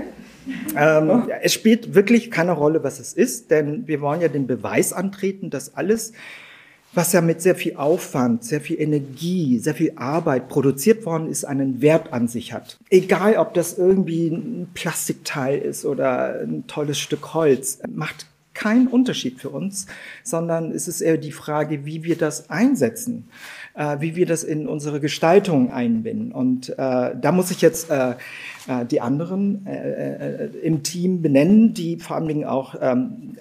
Ähm, 0.76 1.10
oh. 1.10 1.28
Es 1.42 1.54
spielt 1.54 1.94
wirklich 1.94 2.32
keine 2.32 2.54
Rolle, 2.54 2.84
was 2.84 3.00
es 3.00 3.14
ist, 3.14 3.52
denn 3.52 3.88
wir 3.88 4.02
wollen 4.02 4.22
ja 4.22 4.28
den 4.28 4.48
Beweis 4.48 4.94
antreten, 4.94 5.50
dass 5.50 5.76
alles, 5.76 6.14
was 6.94 7.14
ja 7.14 7.22
mit 7.22 7.42
sehr 7.42 7.56
viel 7.56 7.76
Aufwand, 7.76 8.44
sehr 8.44 8.62
viel 8.62 8.80
Energie, 8.82 9.60
sehr 9.60 9.76
viel 9.76 9.94
Arbeit 9.96 10.50
produziert 10.50 11.06
worden 11.06 11.30
ist, 11.30 11.46
einen 11.46 11.82
Wert 11.82 12.12
an 12.12 12.28
sich 12.28 12.54
hat. 12.54 12.78
Egal, 12.90 13.38
ob 13.38 13.54
das 13.54 13.78
irgendwie 13.78 14.28
ein 14.28 14.70
Plastikteil 14.74 15.60
ist 15.60 15.86
oder 15.86 16.42
ein 16.42 16.66
tolles 16.68 17.00
Stück 17.00 17.34
Holz, 17.34 17.80
macht 17.88 18.26
keinen 18.54 18.88
Unterschied 18.88 19.40
für 19.40 19.50
uns, 19.50 19.88
sondern 20.24 20.72
es 20.72 20.88
ist 20.88 21.02
eher 21.02 21.18
die 21.18 21.32
Frage, 21.32 21.86
wie 21.86 22.04
wir 22.04 22.18
das 22.18 22.50
einsetzen, 22.50 23.30
wie 23.74 24.16
wir 24.16 24.26
das 24.26 24.44
in 24.44 24.68
unsere 24.68 25.00
Gestaltung 25.00 25.72
einbinden. 25.72 26.32
Und 26.32 26.70
äh, 26.70 27.16
da 27.20 27.32
muss 27.32 27.52
ich 27.52 27.62
jetzt 27.62 27.90
äh, 27.90 28.16
äh 28.68 28.86
die 28.86 29.02
anderen 29.02 29.66
äh, 29.66 30.46
äh, 30.46 30.50
im 30.62 30.84
Team 30.84 31.22
benennen, 31.22 31.74
die 31.74 31.98
vor 31.98 32.18
allen 32.18 32.28
Dingen 32.28 32.46
auch 32.46 32.76
ähm, 32.82 33.38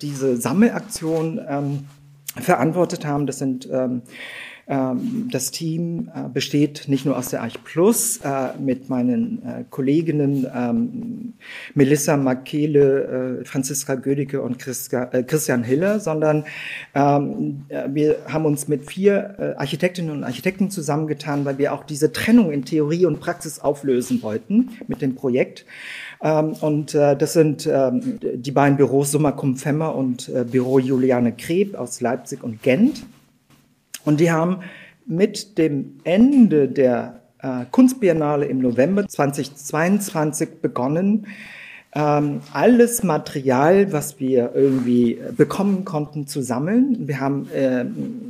diese 0.00 0.36
Sammelaktion 0.36 1.40
ähm, 1.46 1.84
verantwortet 2.36 3.04
haben. 3.04 3.26
Das 3.26 3.38
sind 3.38 3.68
ähm, 3.70 4.02
das 4.66 5.50
Team 5.50 6.10
äh, 6.14 6.28
besteht 6.28 6.84
nicht 6.88 7.04
nur 7.04 7.18
aus 7.18 7.28
der 7.28 7.42
Arch 7.42 7.62
Plus 7.64 8.20
äh, 8.24 8.56
mit 8.58 8.88
meinen 8.88 9.42
äh, 9.44 9.64
Kolleginnen 9.68 10.46
ähm, 10.54 11.34
Melissa 11.74 12.16
Makele, 12.16 13.42
Franziska 13.44 13.94
Gödicke 13.96 14.40
und 14.40 14.58
Christian 14.58 15.64
Hiller, 15.64 16.00
sondern 16.00 16.44
ähm, 16.94 17.64
wir 17.88 18.16
haben 18.28 18.46
uns 18.46 18.68
mit 18.68 18.90
vier 18.90 19.56
Architektinnen 19.58 20.10
und 20.10 20.24
Architekten 20.24 20.70
zusammengetan, 20.70 21.44
weil 21.44 21.58
wir 21.58 21.72
auch 21.72 21.84
diese 21.84 22.12
Trennung 22.12 22.52
in 22.52 22.64
Theorie 22.64 23.06
und 23.06 23.20
Praxis 23.20 23.58
auflösen 23.58 24.22
wollten 24.22 24.70
mit 24.86 25.02
dem 25.02 25.14
Projekt. 25.14 25.64
Und 26.20 26.94
das 26.94 27.32
sind 27.32 27.66
die 27.66 28.50
beiden 28.50 28.76
Büros 28.76 29.10
Summa 29.10 29.32
Cum 29.32 29.56
Femmer 29.56 29.94
und 29.94 30.30
Büro 30.50 30.78
Juliane 30.78 31.32
Kreb 31.32 31.74
aus 31.74 32.00
Leipzig 32.00 32.42
und 32.42 32.62
Gent. 32.62 33.04
Und 34.04 34.20
die 34.20 34.30
haben 34.30 34.60
mit 35.06 35.58
dem 35.58 35.98
Ende 36.04 36.68
der 36.68 37.20
äh, 37.38 37.64
Kunstbiennale 37.70 38.46
im 38.46 38.58
November 38.58 39.06
2022 39.06 40.60
begonnen, 40.62 41.26
ähm, 41.94 42.40
alles 42.52 43.04
Material, 43.04 43.92
was 43.92 44.18
wir 44.18 44.52
irgendwie 44.54 45.20
bekommen 45.36 45.84
konnten, 45.84 46.26
zu 46.26 46.42
sammeln. 46.42 47.06
Wir 47.06 47.20
haben 47.20 47.48
äh, 47.54 47.84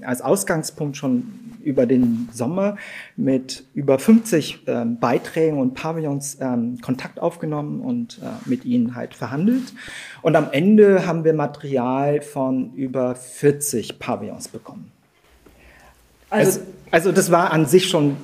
als 0.04 0.20
Ausgangspunkt 0.20 0.96
schon 0.98 1.44
über 1.62 1.86
den 1.86 2.28
Sommer 2.30 2.76
mit 3.16 3.64
über 3.72 3.98
50 3.98 4.68
äh, 4.68 4.84
Beiträgen 4.84 5.58
und 5.58 5.72
Pavillons 5.72 6.36
ähm, 6.40 6.78
Kontakt 6.82 7.18
aufgenommen 7.20 7.80
und 7.80 8.20
äh, 8.22 8.48
mit 8.48 8.66
ihnen 8.66 8.94
halt 8.94 9.14
verhandelt. 9.14 9.72
Und 10.20 10.36
am 10.36 10.48
Ende 10.52 11.06
haben 11.06 11.24
wir 11.24 11.32
Material 11.32 12.20
von 12.20 12.74
über 12.74 13.14
40 13.14 13.98
Pavillons 13.98 14.48
bekommen. 14.48 14.93
Also, 16.30 16.60
also 16.90 17.12
das 17.12 17.30
war 17.30 17.52
an 17.52 17.66
sich 17.66 17.88
schon 17.88 18.16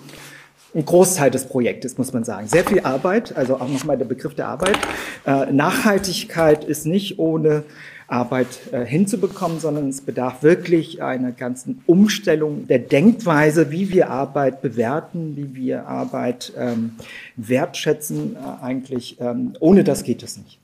ein 0.75 0.85
Großteil 0.85 1.31
des 1.31 1.47
Projektes, 1.47 1.99
muss 1.99 2.13
man 2.13 2.25
sagen. 2.25 2.47
Sehr 2.47 2.65
viel 2.65 2.81
Arbeit, 2.81 3.37
also 3.37 3.57
auch 3.57 3.69
nochmal 3.69 3.99
der 3.99 4.05
Begriff 4.05 4.35
der 4.35 4.49
Arbeit. 4.49 4.79
Äh, 5.27 5.53
Nachhaltigkeit 5.53 6.65
ist 6.65 6.87
nicht 6.87 7.19
ohne 7.19 7.65
Arbeit 8.07 8.73
äh, 8.73 8.85
hinzubekommen, 8.85 9.61
sondern 9.61 9.89
es 9.89 10.01
bedarf 10.01 10.43
wirklich 10.43 11.03
einer 11.03 11.33
ganzen 11.33 11.83
Umstellung 11.87 12.67
der 12.67 12.81
Denkweise, 12.81 13.71
wie 13.71 13.91
wir 13.91 14.11
Arbeit 14.11 14.63
bewerten, 14.63 15.37
wie 15.37 15.55
wir 15.55 15.87
Arbeit 15.87 16.53
ähm, 16.57 16.97
wertschätzen. 17.37 18.37
Äh, 18.37 18.65
eigentlich, 18.65 19.21
ähm, 19.21 19.55
ohne 19.61 19.85
das 19.85 20.03
geht 20.03 20.23
es 20.23 20.37
nicht. 20.37 20.59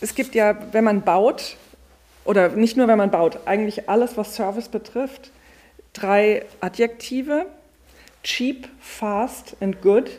Es 0.00 0.14
gibt 0.14 0.34
ja, 0.34 0.56
wenn 0.72 0.84
man 0.84 1.02
baut, 1.02 1.56
oder 2.24 2.50
nicht 2.50 2.76
nur 2.76 2.86
wenn 2.86 2.98
man 2.98 3.10
baut, 3.10 3.38
eigentlich 3.46 3.88
alles, 3.88 4.16
was 4.16 4.34
Service 4.34 4.68
betrifft, 4.68 5.32
drei 5.96 6.44
Adjektive. 6.60 7.46
Cheap, 8.22 8.68
fast 8.80 9.56
and 9.60 9.80
good. 9.80 10.10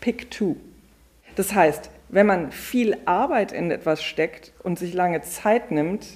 Pick 0.00 0.30
two. 0.30 0.56
Das 1.36 1.54
heißt, 1.54 1.90
wenn 2.08 2.26
man 2.26 2.52
viel 2.52 2.96
Arbeit 3.04 3.52
in 3.52 3.70
etwas 3.70 4.02
steckt 4.02 4.52
und 4.62 4.78
sich 4.78 4.94
lange 4.94 5.22
Zeit 5.22 5.70
nimmt, 5.70 6.06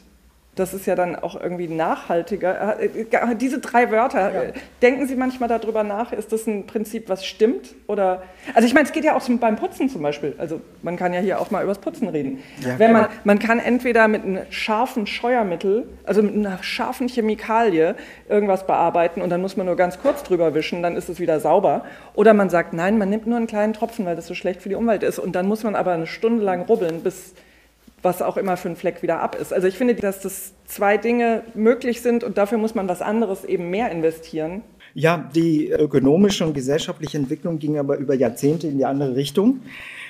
das 0.54 0.74
ist 0.74 0.84
ja 0.86 0.94
dann 0.94 1.16
auch 1.16 1.40
irgendwie 1.40 1.66
nachhaltiger. 1.66 2.78
Äh, 2.78 2.84
äh, 2.84 3.36
diese 3.36 3.58
drei 3.58 3.90
Wörter, 3.90 4.34
ja. 4.34 4.52
denken 4.82 5.06
Sie 5.06 5.16
manchmal 5.16 5.48
darüber 5.48 5.82
nach, 5.82 6.12
ist 6.12 6.30
das 6.30 6.46
ein 6.46 6.66
Prinzip, 6.66 7.08
was 7.08 7.24
stimmt? 7.24 7.74
Oder, 7.86 8.22
also 8.54 8.66
ich 8.66 8.74
meine, 8.74 8.86
es 8.86 8.92
geht 8.92 9.04
ja 9.04 9.16
auch 9.16 9.26
beim 9.40 9.56
Putzen 9.56 9.88
zum 9.88 10.02
Beispiel. 10.02 10.34
Also 10.36 10.60
man 10.82 10.96
kann 10.96 11.14
ja 11.14 11.20
hier 11.20 11.40
auch 11.40 11.50
mal 11.50 11.64
übers 11.64 11.78
Putzen 11.78 12.06
reden. 12.08 12.42
Ja, 12.60 12.78
Wenn 12.78 12.92
man, 12.92 13.06
man 13.24 13.38
kann 13.38 13.60
entweder 13.60 14.08
mit 14.08 14.24
einem 14.24 14.40
scharfen 14.50 15.06
Scheuermittel, 15.06 15.88
also 16.04 16.22
mit 16.22 16.34
einer 16.34 16.62
scharfen 16.62 17.08
Chemikalie 17.08 17.94
irgendwas 18.28 18.66
bearbeiten 18.66 19.22
und 19.22 19.30
dann 19.30 19.40
muss 19.40 19.56
man 19.56 19.64
nur 19.64 19.76
ganz 19.76 20.00
kurz 20.00 20.22
drüber 20.22 20.54
wischen, 20.54 20.82
dann 20.82 20.96
ist 20.96 21.08
es 21.08 21.18
wieder 21.18 21.40
sauber. 21.40 21.86
Oder 22.14 22.34
man 22.34 22.50
sagt, 22.50 22.74
nein, 22.74 22.98
man 22.98 23.08
nimmt 23.08 23.26
nur 23.26 23.38
einen 23.38 23.46
kleinen 23.46 23.72
Tropfen, 23.72 24.04
weil 24.04 24.16
das 24.16 24.26
so 24.26 24.34
schlecht 24.34 24.60
für 24.60 24.68
die 24.68 24.74
Umwelt 24.74 25.02
ist. 25.02 25.18
Und 25.18 25.34
dann 25.34 25.46
muss 25.46 25.64
man 25.64 25.74
aber 25.74 25.92
eine 25.92 26.06
Stunde 26.06 26.44
lang 26.44 26.60
rubbeln, 26.62 27.00
bis 27.00 27.32
was 28.02 28.20
auch 28.20 28.36
immer 28.36 28.56
für 28.56 28.68
ein 28.68 28.76
Fleck 28.76 29.02
wieder 29.02 29.20
ab 29.20 29.36
ist. 29.40 29.52
Also 29.52 29.68
ich 29.68 29.76
finde, 29.76 29.94
dass 29.94 30.20
das 30.20 30.52
zwei 30.66 30.96
Dinge 30.96 31.42
möglich 31.54 32.02
sind 32.02 32.24
und 32.24 32.36
dafür 32.36 32.58
muss 32.58 32.74
man 32.74 32.88
was 32.88 33.00
anderes 33.00 33.44
eben 33.44 33.70
mehr 33.70 33.90
investieren. 33.90 34.62
Ja, 34.94 35.30
die 35.34 35.70
ökonomische 35.70 36.44
und 36.44 36.52
gesellschaftliche 36.52 37.16
Entwicklung 37.16 37.58
ging 37.58 37.78
aber 37.78 37.96
über 37.96 38.14
Jahrzehnte 38.14 38.66
in 38.66 38.76
die 38.76 38.84
andere 38.84 39.14
Richtung. 39.14 39.60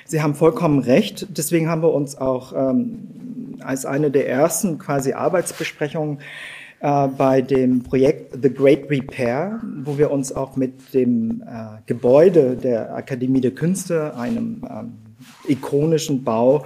Sie 0.06 0.22
haben 0.22 0.34
vollkommen 0.34 0.80
recht. 0.80 1.26
Deswegen 1.30 1.68
haben 1.68 1.82
wir 1.82 1.92
uns 1.92 2.18
auch 2.18 2.52
ähm, 2.52 3.58
als 3.60 3.86
eine 3.86 4.10
der 4.10 4.28
ersten 4.28 4.78
quasi 4.78 5.12
Arbeitsbesprechungen 5.12 6.18
äh, 6.80 7.08
bei 7.08 7.42
dem 7.42 7.84
Projekt 7.84 8.36
The 8.42 8.52
Great 8.52 8.90
Repair, 8.90 9.60
wo 9.84 9.98
wir 9.98 10.10
uns 10.10 10.34
auch 10.34 10.56
mit 10.56 10.92
dem 10.94 11.42
äh, 11.46 11.80
Gebäude 11.86 12.56
der 12.56 12.94
Akademie 12.94 13.40
der 13.40 13.52
Künste, 13.52 14.16
einem 14.16 14.64
ähm, 14.68 14.92
ikonischen 15.46 16.24
Bau, 16.24 16.64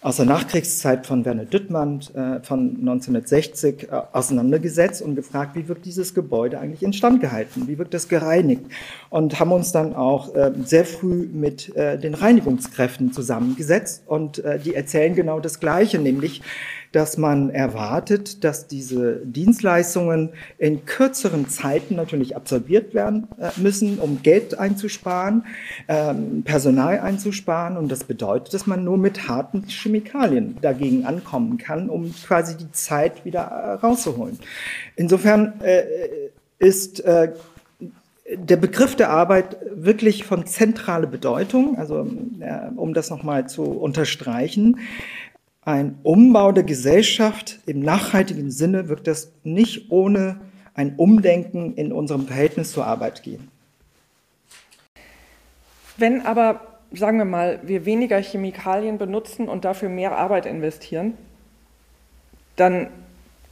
aus 0.00 0.16
der 0.16 0.26
Nachkriegszeit 0.26 1.06
von 1.06 1.24
Werner 1.24 1.44
Düttmann 1.44 2.00
äh, 2.14 2.40
von 2.42 2.76
1960 2.78 3.88
äh, 3.90 4.02
auseinandergesetzt 4.12 5.02
und 5.02 5.16
gefragt, 5.16 5.56
wie 5.56 5.66
wird 5.66 5.84
dieses 5.84 6.14
Gebäude 6.14 6.60
eigentlich 6.60 6.82
instand 6.82 7.20
gehalten, 7.20 7.64
wie 7.66 7.78
wird 7.78 7.92
das 7.94 8.08
gereinigt? 8.08 8.62
Und 9.10 9.40
haben 9.40 9.50
uns 9.50 9.72
dann 9.72 9.96
auch 9.96 10.34
äh, 10.34 10.52
sehr 10.64 10.84
früh 10.84 11.28
mit 11.32 11.74
äh, 11.74 11.98
den 11.98 12.14
Reinigungskräften 12.14 13.12
zusammengesetzt 13.12 14.02
und 14.06 14.38
äh, 14.44 14.58
die 14.58 14.74
erzählen 14.74 15.14
genau 15.14 15.40
das 15.40 15.58
Gleiche, 15.58 15.98
nämlich 15.98 16.42
dass 16.92 17.18
man 17.18 17.50
erwartet, 17.50 18.44
dass 18.44 18.66
diese 18.66 19.20
Dienstleistungen 19.24 20.30
in 20.58 20.84
kürzeren 20.84 21.48
Zeiten 21.48 21.96
natürlich 21.96 22.36
absolviert 22.36 22.94
werden 22.94 23.28
äh, 23.38 23.50
müssen, 23.56 23.98
um 23.98 24.22
Geld 24.22 24.58
einzusparen, 24.58 25.44
ähm, 25.88 26.42
Personal 26.44 27.00
einzusparen. 27.00 27.76
Und 27.76 27.90
das 27.90 28.04
bedeutet, 28.04 28.54
dass 28.54 28.66
man 28.66 28.84
nur 28.84 28.98
mit 28.98 29.28
harten 29.28 29.64
Chemikalien 29.68 30.56
dagegen 30.60 31.04
ankommen 31.04 31.58
kann, 31.58 31.90
um 31.90 32.14
quasi 32.26 32.56
die 32.56 32.72
Zeit 32.72 33.24
wieder 33.24 33.40
äh, 33.40 33.72
rauszuholen. 33.74 34.38
Insofern 34.96 35.60
äh, 35.60 35.84
ist 36.58 37.02
der 38.34 38.56
Begriff 38.56 38.96
der 38.96 39.10
Arbeit 39.10 39.56
wirklich 39.70 40.24
von 40.24 40.44
zentraler 40.44 41.06
Bedeutung, 41.06 41.78
also 41.78 42.06
um 42.76 42.92
das 42.92 43.10
nochmal 43.10 43.48
zu 43.48 43.62
unterstreichen. 43.62 44.78
Ein 45.68 45.98
Umbau 46.02 46.50
der 46.50 46.64
Gesellschaft 46.64 47.58
im 47.66 47.80
nachhaltigen 47.80 48.50
Sinne 48.50 48.88
wird 48.88 49.06
das 49.06 49.32
nicht 49.44 49.90
ohne 49.90 50.40
ein 50.72 50.94
Umdenken 50.96 51.74
in 51.74 51.92
unserem 51.92 52.26
Verhältnis 52.26 52.72
zur 52.72 52.86
Arbeit 52.86 53.22
gehen. 53.22 53.50
Wenn 55.98 56.22
aber, 56.22 56.62
sagen 56.92 57.18
wir 57.18 57.26
mal, 57.26 57.60
wir 57.64 57.84
weniger 57.84 58.18
Chemikalien 58.18 58.96
benutzen 58.96 59.46
und 59.46 59.66
dafür 59.66 59.90
mehr 59.90 60.16
Arbeit 60.16 60.46
investieren, 60.46 61.12
dann 62.56 62.88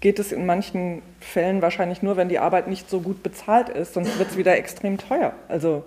geht 0.00 0.18
es 0.18 0.32
in 0.32 0.46
manchen 0.46 1.02
Fällen 1.20 1.60
wahrscheinlich 1.60 2.00
nur, 2.00 2.16
wenn 2.16 2.30
die 2.30 2.38
Arbeit 2.38 2.66
nicht 2.66 2.88
so 2.88 3.02
gut 3.02 3.22
bezahlt 3.22 3.68
ist, 3.68 3.92
sonst 3.92 4.18
wird 4.18 4.30
es 4.30 4.38
wieder 4.38 4.56
extrem 4.56 4.96
teuer. 4.96 5.34
Also 5.48 5.84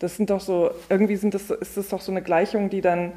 das 0.00 0.16
sind 0.16 0.30
doch 0.30 0.40
so, 0.40 0.72
irgendwie 0.88 1.14
sind 1.14 1.34
das, 1.34 1.50
ist 1.52 1.76
das 1.76 1.86
doch 1.86 2.00
so 2.00 2.10
eine 2.10 2.22
Gleichung, 2.22 2.68
die 2.68 2.80
dann, 2.80 3.12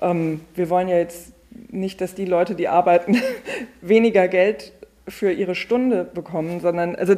ähm, 0.00 0.40
wir 0.54 0.70
wollen 0.70 0.88
ja 0.88 0.96
jetzt 0.96 1.34
nicht, 1.70 2.00
dass 2.00 2.14
die 2.14 2.24
Leute, 2.24 2.54
die 2.54 2.68
arbeiten, 2.68 3.16
weniger 3.80 4.28
Geld 4.28 4.72
für 5.08 5.30
ihre 5.30 5.54
Stunde 5.54 6.04
bekommen, 6.04 6.60
sondern 6.60 6.96
also 6.96 7.14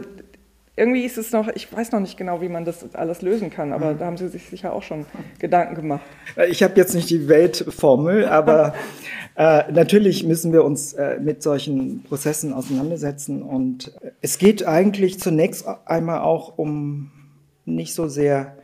irgendwie 0.77 1.05
ist 1.05 1.17
es 1.17 1.33
noch, 1.33 1.49
ich 1.49 1.73
weiß 1.73 1.93
noch 1.93 2.01
nicht 2.01 2.19
genau, 2.19 2.43
wie 2.43 2.51
man 2.51 2.67
das 2.67 2.95
alles 2.95 3.23
lösen 3.23 3.51
kann, 3.51 3.73
aber 3.73 3.95
mhm. 3.95 3.99
da 3.99 4.07
haben 4.07 4.17
Sie 4.19 4.29
sich 4.29 4.49
sicher 4.49 4.75
auch 4.75 4.83
schon 4.83 5.07
Gedanken 5.39 5.75
gemacht. 5.75 6.03
Ich 6.51 6.63
habe 6.63 6.75
jetzt 6.77 6.95
nicht 6.95 7.09
die 7.09 7.29
Weltformel, 7.29 8.27
aber 8.29 8.75
äh, 9.37 9.73
natürlich 9.73 10.25
müssen 10.25 10.53
wir 10.53 10.65
uns 10.65 10.93
äh, 10.93 11.19
mit 11.19 11.43
solchen 11.43 12.03
Prozessen 12.03 12.53
auseinandersetzen 12.53 13.43
und 13.43 13.93
es 14.21 14.39
geht 14.39 14.67
eigentlich 14.67 15.19
zunächst 15.19 15.67
einmal 15.87 16.21
auch 16.21 16.59
um 16.59 17.11
nicht 17.65 17.95
so 17.95 18.07
sehr 18.07 18.57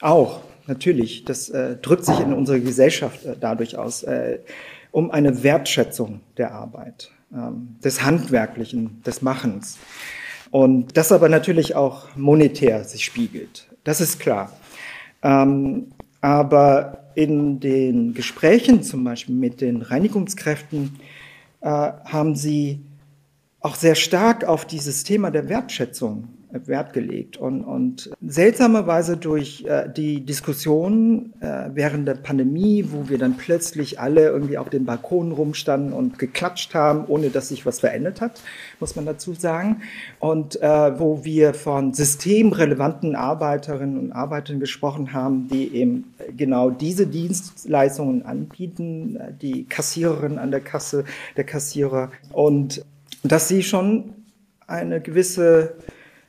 auch 0.00 0.40
natürlich, 0.66 1.24
das 1.24 1.48
äh, 1.48 1.76
drückt 1.76 2.04
sich 2.04 2.18
in 2.20 2.32
unserer 2.32 2.58
Gesellschaft 2.58 3.24
äh, 3.24 3.36
dadurch 3.38 3.78
aus. 3.78 4.04
Um 4.94 5.10
eine 5.10 5.42
Wertschätzung 5.42 6.20
der 6.36 6.52
Arbeit, 6.52 7.10
ähm, 7.32 7.76
des 7.82 8.04
Handwerklichen, 8.04 9.02
des 9.02 9.22
Machens. 9.22 9.76
Und 10.52 10.96
das 10.96 11.10
aber 11.10 11.28
natürlich 11.28 11.74
auch 11.74 12.14
monetär 12.14 12.84
sich 12.84 13.04
spiegelt. 13.04 13.66
Das 13.82 14.00
ist 14.00 14.20
klar. 14.20 14.52
Ähm, 15.20 15.88
aber 16.20 17.10
in 17.16 17.58
den 17.58 18.14
Gesprächen 18.14 18.84
zum 18.84 19.02
Beispiel 19.02 19.34
mit 19.34 19.60
den 19.60 19.82
Reinigungskräften 19.82 20.96
äh, 21.60 21.66
haben 21.66 22.36
sie 22.36 22.80
auch 23.58 23.74
sehr 23.74 23.96
stark 23.96 24.44
auf 24.44 24.64
dieses 24.64 25.02
Thema 25.02 25.32
der 25.32 25.48
Wertschätzung 25.48 26.28
Wert 26.66 26.92
gelegt. 26.92 27.36
Und, 27.36 27.62
und 27.62 28.10
seltsamerweise 28.24 29.16
durch 29.16 29.64
äh, 29.64 29.88
die 29.88 30.24
Diskussion 30.24 31.32
äh, 31.40 31.70
während 31.74 32.06
der 32.06 32.14
Pandemie, 32.14 32.86
wo 32.90 33.08
wir 33.08 33.18
dann 33.18 33.36
plötzlich 33.36 34.00
alle 34.00 34.28
irgendwie 34.28 34.58
auf 34.58 34.70
den 34.70 34.84
Balkonen 34.84 35.32
rumstanden 35.32 35.92
und 35.92 36.18
geklatscht 36.18 36.74
haben, 36.74 37.04
ohne 37.06 37.30
dass 37.30 37.48
sich 37.48 37.66
was 37.66 37.80
verändert 37.80 38.20
hat, 38.20 38.40
muss 38.80 38.96
man 38.96 39.04
dazu 39.06 39.34
sagen. 39.34 39.82
Und 40.20 40.60
äh, 40.62 40.98
wo 40.98 41.24
wir 41.24 41.54
von 41.54 41.92
systemrelevanten 41.92 43.16
Arbeiterinnen 43.16 43.98
und 43.98 44.12
Arbeitern 44.12 44.60
gesprochen 44.60 45.12
haben, 45.12 45.48
die 45.48 45.74
eben 45.74 46.14
genau 46.36 46.70
diese 46.70 47.06
Dienstleistungen 47.06 48.24
anbieten, 48.24 49.18
die 49.42 49.64
Kassiererin 49.64 50.38
an 50.38 50.50
der 50.50 50.60
Kasse, 50.60 51.04
der 51.36 51.44
Kassierer. 51.44 52.10
Und 52.32 52.84
dass 53.22 53.48
sie 53.48 53.62
schon 53.62 54.14
eine 54.66 55.00
gewisse 55.00 55.74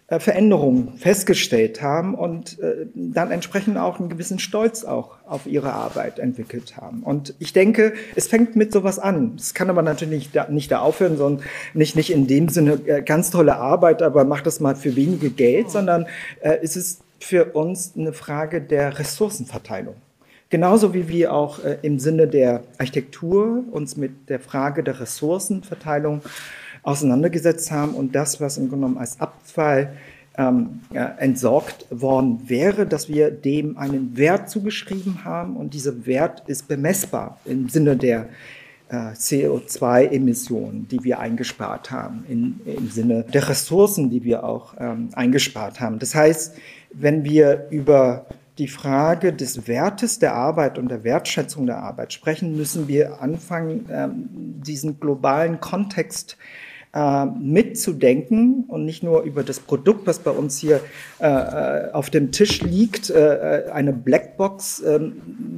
äh, 0.08 0.20
Veränderungen 0.20 0.98
festgestellt 0.98 1.82
haben 1.82 2.14
und 2.14 2.60
äh, 2.60 2.86
dann 2.94 3.32
entsprechend 3.32 3.78
auch 3.78 4.00
einen 4.00 4.10
gewissen 4.10 4.38
Stolz 4.38 4.84
auch 4.84 5.16
auf 5.26 5.48
ihre 5.48 5.74
Arbeit 5.74 6.20
entwickelt 6.20 6.78
haben. 6.78 7.02
Und 7.02 7.34
ich 7.40 7.54
denke, 7.54 7.94
es 8.16 8.28
fängt 8.28 8.56
mit 8.56 8.72
sowas 8.72 9.00
an. 9.00 9.34
Es 9.36 9.56
kann 9.56 9.68
aber 9.70 9.82
natürlich 9.82 10.26
nicht 10.26 10.36
da, 10.36 10.48
nicht 10.48 10.72
da 10.72 10.80
aufhören, 10.82 11.18
sondern 11.18 11.46
nicht, 11.74 11.96
nicht 11.96 12.12
in 12.12 12.28
dem 12.28 12.50
Sinne 12.50 12.80
äh, 12.86 13.02
ganz 13.02 13.32
tolle 13.32 13.56
Arbeit, 13.56 14.04
aber 14.04 14.26
macht 14.26 14.46
das 14.46 14.60
mal 14.60 14.76
für 14.76 14.96
wenige 14.96 15.32
Geld, 15.32 15.72
sondern 15.72 16.06
äh, 16.42 16.58
es 16.62 16.76
ist 16.76 17.02
für 17.20 17.46
uns 17.56 17.94
eine 17.98 18.14
Frage 18.14 18.62
der 18.62 19.00
Ressourcenverteilung. 19.00 19.96
Genauso 20.52 20.94
wie 20.94 21.08
wir 21.10 21.34
auch 21.34 21.64
äh, 21.64 21.80
im 21.82 21.98
Sinne 21.98 22.28
der 22.28 22.64
Architektur 22.78 23.64
uns 23.72 23.98
mit 23.98 24.30
der 24.30 24.40
Frage 24.40 24.84
der 24.84 25.00
Ressourcenverteilung 25.00 26.22
auseinandergesetzt 26.86 27.72
haben 27.72 27.94
und 27.96 28.16
das, 28.16 28.40
was 28.40 28.58
im 28.58 28.70
genommen 28.70 28.98
als 28.98 29.20
Abfall 29.20 29.98
ähm, 30.38 30.82
ja, 30.94 31.08
entsorgt 31.18 31.86
worden 31.90 32.42
wäre, 32.46 32.86
dass 32.86 33.10
wir 33.10 33.32
dem 33.32 33.78
einen 33.78 34.16
Wert 34.16 34.50
zugeschrieben 34.50 35.26
haben 35.26 35.58
und 35.58 35.74
dieser 35.74 36.06
Wert 36.06 36.44
ist 36.48 36.68
bemessbar 36.68 37.40
im 37.46 37.70
Sinne 37.70 37.98
der 37.98 38.30
äh, 38.90 39.14
CO2-Emissionen, 39.14 40.88
die 40.88 41.04
wir 41.04 41.20
eingespart 41.20 41.90
haben, 41.90 42.24
in, 42.30 42.62
im 42.66 42.90
Sinne 42.90 43.24
der 43.24 43.50
Ressourcen, 43.50 44.12
die 44.12 44.24
wir 44.24 44.44
auch 44.44 44.76
ähm, 44.80 45.10
eingespart 45.14 45.80
haben. 45.80 45.98
Das 45.98 46.14
heißt, 46.14 46.56
wenn 46.94 47.24
wir 47.24 47.68
über 47.72 48.28
die 48.60 48.68
Frage 48.68 49.34
des 49.34 49.68
Wertes 49.68 50.20
der 50.20 50.36
Arbeit 50.36 50.78
und 50.78 50.90
der 50.90 51.04
Wertschätzung 51.04 51.66
der 51.66 51.80
Arbeit 51.80 52.14
sprechen, 52.14 52.56
müssen 52.56 52.88
wir 52.88 53.22
anfangen, 53.22 53.90
ähm, 53.92 54.30
diesen 54.66 55.00
globalen 55.00 55.60
Kontext 55.60 56.38
äh, 56.96 57.26
mitzudenken 57.26 58.64
und 58.70 58.86
nicht 58.86 59.04
nur 59.04 59.24
über 59.24 59.44
das 59.44 59.60
Produkt, 59.60 60.08
was 60.08 60.20
bei 60.20 60.32
uns 60.32 60.58
hier 60.58 60.80
äh, 61.20 61.28
äh 61.28 61.92
auf 61.92 62.10
dem 62.10 62.32
Tisch 62.32 62.62
liegt, 62.62 63.10
äh, 63.10 63.66
äh, 63.66 63.70
eine 63.72 63.92
Blackbox, 63.92 64.80
äh, 64.80 65.00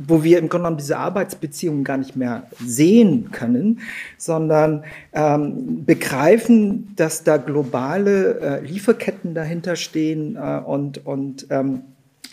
wo 0.08 0.24
wir 0.24 0.40
im 0.40 0.50
Grunde 0.50 0.64
genommen 0.64 0.78
diese 0.78 0.98
Arbeitsbeziehungen 0.98 1.84
gar 1.84 1.98
nicht 1.98 2.16
mehr 2.16 2.48
sehen 2.60 3.30
können, 3.32 3.82
sondern 4.18 4.84
ähm, 5.14 5.86
begreifen, 5.86 6.94
dass 6.96 7.24
da 7.24 7.38
globale 7.38 8.40
äh, 8.40 8.66
Lieferketten 8.66 9.36
dahinter 9.36 9.76
stehen 9.76 10.38
und, 10.38 11.06
und 11.06 11.48
ähm, 11.52 11.84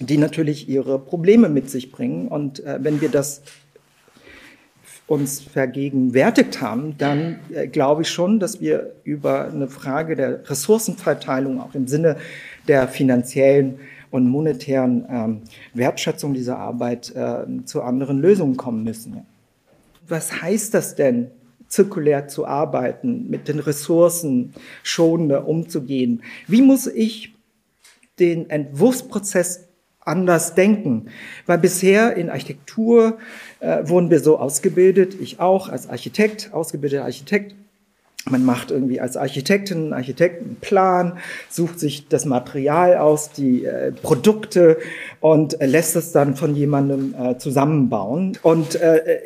die 0.00 0.16
natürlich 0.16 0.68
ihre 0.68 0.98
Probleme 0.98 1.50
mit 1.50 1.68
sich 1.68 1.92
bringen. 1.92 2.28
Und 2.28 2.62
wenn 2.64 3.00
wir 3.00 3.10
das 3.10 3.42
uns 5.06 5.40
vergegenwärtigt 5.40 6.60
haben, 6.60 6.96
dann 6.96 7.38
äh, 7.52 7.66
glaube 7.66 8.02
ich 8.02 8.08
schon, 8.08 8.40
dass 8.40 8.60
wir 8.60 8.94
über 9.04 9.48
eine 9.48 9.68
Frage 9.68 10.16
der 10.16 10.48
Ressourcenverteilung 10.48 11.60
auch 11.60 11.74
im 11.74 11.86
Sinne 11.86 12.16
der 12.68 12.88
finanziellen 12.88 13.78
und 14.10 14.28
monetären 14.28 15.04
ähm, 15.10 15.40
Wertschätzung 15.74 16.34
dieser 16.34 16.58
Arbeit 16.58 17.14
äh, 17.14 17.44
zu 17.64 17.82
anderen 17.82 18.20
Lösungen 18.20 18.56
kommen 18.56 18.84
müssen. 18.84 19.26
Was 20.06 20.40
heißt 20.40 20.72
das 20.72 20.94
denn, 20.94 21.30
zirkulär 21.68 22.28
zu 22.28 22.46
arbeiten, 22.46 23.28
mit 23.28 23.48
den 23.48 23.58
Ressourcen 23.58 24.54
schonender 24.82 25.48
umzugehen? 25.48 26.22
Wie 26.46 26.62
muss 26.62 26.86
ich 26.86 27.34
den 28.20 28.48
Entwurfsprozess 28.48 29.66
anders 30.04 30.54
denken. 30.54 31.06
Weil 31.46 31.58
bisher 31.58 32.16
in 32.16 32.30
Architektur 32.30 33.18
äh, 33.60 33.88
wurden 33.88 34.10
wir 34.10 34.20
so 34.20 34.38
ausgebildet, 34.38 35.16
ich 35.20 35.40
auch 35.40 35.68
als 35.68 35.88
Architekt, 35.88 36.50
ausgebildeter 36.52 37.04
Architekt. 37.04 37.54
Man 38.30 38.44
macht 38.44 38.70
irgendwie 38.70 39.00
als 39.00 39.18
Architektin, 39.18 39.92
Architekten 39.92 40.44
einen 40.44 40.56
Plan, 40.56 41.18
sucht 41.50 41.78
sich 41.78 42.08
das 42.08 42.24
Material 42.24 42.96
aus, 42.96 43.32
die 43.32 43.66
äh, 43.66 43.92
Produkte 43.92 44.78
und 45.20 45.60
äh, 45.60 45.66
lässt 45.66 45.94
es 45.94 46.12
dann 46.12 46.34
von 46.34 46.54
jemandem 46.54 47.14
äh, 47.14 47.36
zusammenbauen. 47.36 48.38
Und 48.42 48.76
äh, 48.76 49.18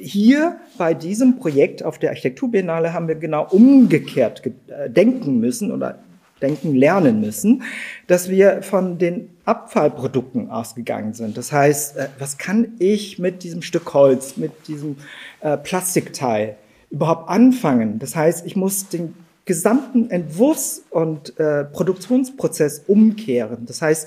hier 0.00 0.58
bei 0.76 0.94
diesem 0.94 1.38
Projekt 1.38 1.84
auf 1.84 1.98
der 1.98 2.10
Architekturbiennale 2.10 2.92
haben 2.92 3.08
wir 3.08 3.16
genau 3.16 3.46
umgekehrt 3.50 4.42
äh, 4.46 4.88
denken 4.88 5.40
müssen 5.40 5.72
oder 5.72 5.98
denken 6.40 6.74
lernen 6.74 7.20
müssen, 7.20 7.62
dass 8.06 8.28
wir 8.28 8.62
von 8.62 8.98
den 8.98 9.30
Abfallprodukten 9.44 10.50
ausgegangen 10.50 11.14
sind. 11.14 11.36
Das 11.36 11.52
heißt, 11.52 11.96
äh, 11.96 12.08
was 12.18 12.38
kann 12.38 12.72
ich 12.78 13.18
mit 13.18 13.42
diesem 13.42 13.62
Stück 13.62 13.94
Holz, 13.94 14.36
mit 14.36 14.68
diesem 14.68 14.96
äh, 15.40 15.56
Plastikteil 15.56 16.56
überhaupt 16.90 17.28
anfangen? 17.28 17.98
Das 17.98 18.16
heißt, 18.16 18.46
ich 18.46 18.56
muss 18.56 18.88
den 18.88 19.14
gesamten 19.44 20.10
Entwurfs- 20.10 20.82
und 20.90 21.38
äh, 21.40 21.64
Produktionsprozess 21.64 22.84
umkehren. 22.86 23.64
Das 23.64 23.80
heißt, 23.80 24.06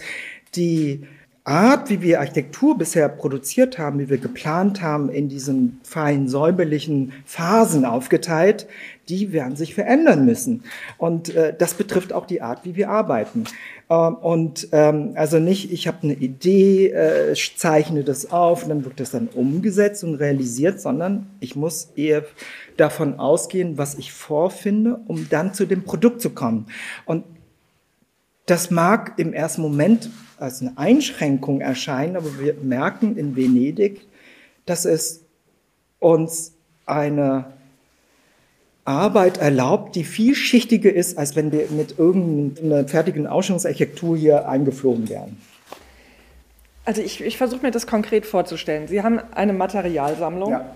die 0.56 1.08
Art, 1.44 1.90
wie 1.90 2.04
wir 2.04 2.20
Architektur 2.20 2.78
bisher 2.78 3.10
produziert 3.10 3.80
haben, 3.80 3.98
wie 3.98 4.10
wir 4.10 4.20
geplant 4.20 4.84
haben, 4.84 5.10
in 5.10 5.28
diesen 5.28 5.82
fein 5.84 6.28
säuberlichen 6.28 7.14
Phasen 7.26 7.84
aufgeteilt, 7.84 8.68
die 9.10 9.34
werden 9.34 9.56
sich 9.56 9.74
verändern 9.74 10.26
müssen. 10.26 10.64
Und 10.98 11.36
äh, 11.36 11.54
das 11.58 11.74
betrifft 11.74 12.14
auch 12.14 12.26
die 12.26 12.42
Art, 12.42 12.66
wie 12.66 12.76
wir 12.76 12.90
arbeiten. 12.90 13.46
Ähm, 13.90 14.16
und 14.16 14.70
ähm, 14.72 15.12
also 15.16 15.40
nicht, 15.40 15.72
ich 15.72 15.88
habe 15.88 15.98
eine 16.04 16.14
Idee, 16.14 16.88
äh, 16.88 17.36
zeichne 17.56 18.04
das 18.04 18.32
auf 18.32 18.64
und 18.64 18.70
dann 18.70 18.86
wird 18.86 19.00
das 19.00 19.12
dann 19.12 19.28
umgesetzt 19.28 20.04
und 20.04 20.16
realisiert, 20.16 20.80
sondern 20.80 21.28
ich 21.40 21.56
muss 21.56 21.90
eher 21.96 22.24
davon 22.78 23.20
ausgehen, 23.20 23.78
was 23.78 23.96
ich 23.96 24.12
vorfinde, 24.14 25.00
um 25.08 25.28
dann 25.30 25.54
zu 25.54 25.66
dem 25.66 25.84
Produkt 25.84 26.22
zu 26.22 26.30
kommen. 26.30 26.68
Und 27.06 27.26
das 28.46 28.72
mag 28.72 29.14
im 29.18 29.34
ersten 29.34 29.62
Moment 29.62 30.10
als 30.38 30.62
eine 30.62 30.78
Einschränkung 30.78 31.62
erscheinen, 31.62 32.16
aber 32.16 32.40
wir 32.40 32.56
merken 32.62 33.18
in 33.18 33.36
Venedig, 33.36 34.08
dass 34.66 34.86
es 34.86 35.22
uns 36.00 36.54
eine 36.86 37.46
Arbeit 38.86 39.38
erlaubt, 39.38 39.96
die 39.96 40.04
vielschichtiger 40.04 40.92
ist, 40.92 41.18
als 41.18 41.36
wenn 41.36 41.52
wir 41.52 41.68
mit 41.70 42.00
irgendeiner 42.00 42.88
fertigen 42.88 43.28
Ausstellungsarchitektur 43.28 44.18
hier 44.18 44.50
eingeflogen 44.50 45.08
wären. 45.10 45.38
Also 46.84 47.02
ich, 47.02 47.22
ich 47.22 47.38
versuche 47.38 47.62
mir 47.62 47.72
das 47.72 47.86
konkret 47.86 48.26
vorzustellen. 48.26 48.88
Sie 48.88 49.04
haben 49.04 49.20
eine 49.34 49.54
Materialsammlung. 49.54 50.52
Ja 50.52 50.76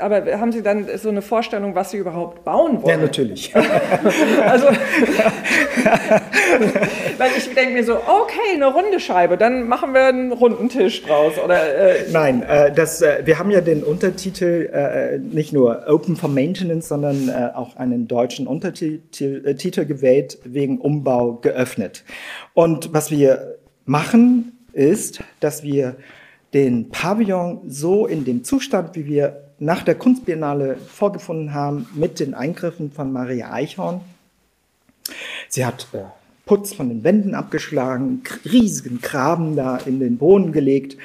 aber 0.00 0.40
haben 0.40 0.52
Sie 0.52 0.62
dann 0.62 0.86
so 0.96 1.08
eine 1.08 1.22
Vorstellung, 1.22 1.74
was 1.74 1.90
Sie 1.90 1.96
überhaupt 1.96 2.44
bauen 2.44 2.82
wollen? 2.82 2.88
Ja, 2.88 2.96
natürlich. 2.96 3.54
also, 3.56 4.66
weil 7.18 7.30
ich 7.36 7.52
denke 7.54 7.74
mir 7.74 7.84
so, 7.84 7.96
okay, 7.96 8.54
eine 8.54 8.66
runde 8.66 9.00
Scheibe, 9.00 9.36
dann 9.36 9.68
machen 9.68 9.94
wir 9.94 10.06
einen 10.06 10.32
runden 10.32 10.68
Tisch 10.68 11.02
draus. 11.02 11.34
Oder, 11.42 11.74
äh, 11.74 12.04
Nein, 12.12 12.42
äh, 12.42 12.72
das, 12.72 13.02
äh, 13.02 13.22
wir 13.24 13.38
haben 13.38 13.50
ja 13.50 13.60
den 13.60 13.82
Untertitel 13.82 14.70
äh, 14.72 15.18
nicht 15.18 15.52
nur 15.52 15.84
Open 15.88 16.16
for 16.16 16.30
Maintenance, 16.30 16.88
sondern 16.88 17.28
äh, 17.28 17.50
auch 17.54 17.76
einen 17.76 18.08
deutschen 18.08 18.46
Untertitel 18.46 19.46
äh, 19.46 19.54
Titel 19.54 19.84
gewählt, 19.84 20.38
wegen 20.44 20.78
Umbau 20.78 21.34
geöffnet. 21.34 22.04
Und 22.54 22.92
was 22.92 23.10
wir 23.10 23.56
machen, 23.84 24.52
ist, 24.72 25.22
dass 25.40 25.62
wir 25.62 25.96
den 26.52 26.90
Pavillon 26.90 27.62
so 27.66 28.06
in 28.06 28.24
dem 28.24 28.44
Zustand, 28.44 28.94
wie 28.94 29.06
wir 29.06 29.44
nach 29.58 29.82
der 29.82 29.94
Kunstbiennale 29.94 30.76
vorgefunden 30.76 31.54
haben 31.54 31.86
mit 31.94 32.20
den 32.20 32.34
Eingriffen 32.34 32.90
von 32.90 33.12
Maria 33.12 33.52
Eichhorn. 33.52 34.00
Sie 35.48 35.64
hat 35.64 35.88
äh, 35.92 35.98
Putz 36.46 36.74
von 36.74 36.88
den 36.88 37.04
Wänden 37.04 37.34
abgeschlagen, 37.34 38.22
riesigen 38.44 39.00
Graben 39.00 39.56
da 39.56 39.76
in 39.78 40.00
den 40.00 40.18
Boden 40.18 40.52
gelegt. 40.52 40.96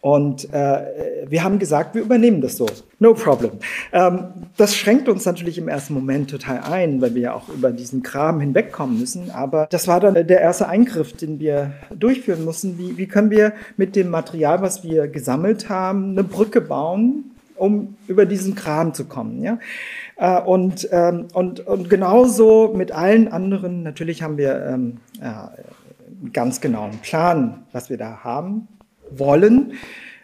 Und 0.00 0.52
äh, 0.52 1.26
wir 1.30 1.42
haben 1.42 1.58
gesagt, 1.58 1.94
wir 1.94 2.02
übernehmen 2.02 2.42
das 2.42 2.58
so. 2.58 2.66
No 2.98 3.14
problem. 3.14 3.52
Ähm, 3.90 4.24
das 4.58 4.76
schränkt 4.76 5.08
uns 5.08 5.24
natürlich 5.24 5.56
im 5.56 5.66
ersten 5.66 5.94
Moment 5.94 6.28
total 6.28 6.60
ein, 6.70 7.00
weil 7.00 7.14
wir 7.14 7.22
ja 7.22 7.32
auch 7.32 7.48
über 7.48 7.70
diesen 7.70 8.02
Kram 8.02 8.38
hinwegkommen 8.38 8.98
müssen. 9.00 9.30
Aber 9.30 9.66
das 9.70 9.88
war 9.88 10.00
dann 10.00 10.12
der 10.12 10.40
erste 10.42 10.68
Eingriff, 10.68 11.14
den 11.14 11.40
wir 11.40 11.72
durchführen 11.94 12.44
mussten. 12.44 12.76
Wie, 12.76 12.98
wie 12.98 13.06
können 13.06 13.30
wir 13.30 13.54
mit 13.78 13.96
dem 13.96 14.10
Material, 14.10 14.60
was 14.60 14.84
wir 14.84 15.08
gesammelt 15.08 15.70
haben, 15.70 16.10
eine 16.10 16.24
Brücke 16.24 16.60
bauen 16.60 17.33
um 17.56 17.96
über 18.06 18.26
diesen 18.26 18.54
Kram 18.54 18.94
zu 18.94 19.04
kommen. 19.06 19.42
Ja? 19.42 19.58
Äh, 20.16 20.40
und, 20.40 20.88
ähm, 20.92 21.28
und, 21.32 21.66
und 21.66 21.90
genauso 21.90 22.72
mit 22.74 22.92
allen 22.92 23.28
anderen, 23.28 23.82
natürlich 23.82 24.22
haben 24.22 24.36
wir 24.36 24.66
ähm, 24.66 24.98
ja, 25.20 25.52
einen 26.20 26.32
ganz 26.32 26.60
genauen 26.60 26.98
Plan, 27.02 27.64
was 27.72 27.90
wir 27.90 27.96
da 27.96 28.24
haben 28.24 28.68
wollen. 29.10 29.72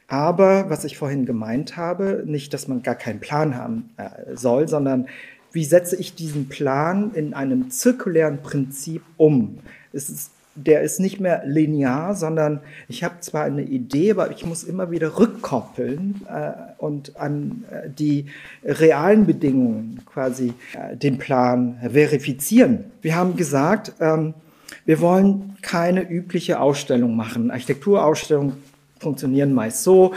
Aber 0.08 0.68
was 0.68 0.84
ich 0.84 0.98
vorhin 0.98 1.24
gemeint 1.24 1.76
habe, 1.76 2.24
nicht, 2.26 2.52
dass 2.52 2.66
man 2.66 2.82
gar 2.82 2.96
keinen 2.96 3.20
Plan 3.20 3.56
haben 3.56 3.90
äh, 3.96 4.34
soll, 4.34 4.66
sondern 4.66 5.06
wie 5.52 5.64
setze 5.64 5.96
ich 5.96 6.14
diesen 6.14 6.48
Plan 6.48 7.12
in 7.14 7.34
einem 7.34 7.70
zirkulären 7.70 8.42
Prinzip 8.42 9.02
um? 9.16 9.58
Es 9.92 10.08
ist 10.08 10.30
der 10.54 10.82
ist 10.82 11.00
nicht 11.00 11.20
mehr 11.20 11.42
linear, 11.46 12.14
sondern 12.14 12.60
ich 12.88 13.04
habe 13.04 13.20
zwar 13.20 13.44
eine 13.44 13.62
Idee, 13.62 14.12
aber 14.12 14.30
ich 14.30 14.44
muss 14.44 14.64
immer 14.64 14.90
wieder 14.90 15.18
rückkoppeln 15.18 16.26
äh, 16.28 16.52
und 16.78 17.16
an 17.16 17.64
äh, 17.70 17.88
die 17.88 18.26
realen 18.64 19.26
Bedingungen 19.26 20.02
quasi 20.06 20.54
äh, 20.74 20.96
den 20.96 21.18
Plan 21.18 21.78
verifizieren. 21.80 22.86
Wir 23.00 23.16
haben 23.16 23.36
gesagt, 23.36 23.92
ähm, 24.00 24.34
wir 24.84 25.00
wollen 25.00 25.56
keine 25.62 26.08
übliche 26.08 26.60
Ausstellung 26.60 27.14
machen. 27.16 27.50
Architekturausstellungen 27.50 28.54
funktionieren 28.98 29.52
meist 29.52 29.82
so, 29.82 30.14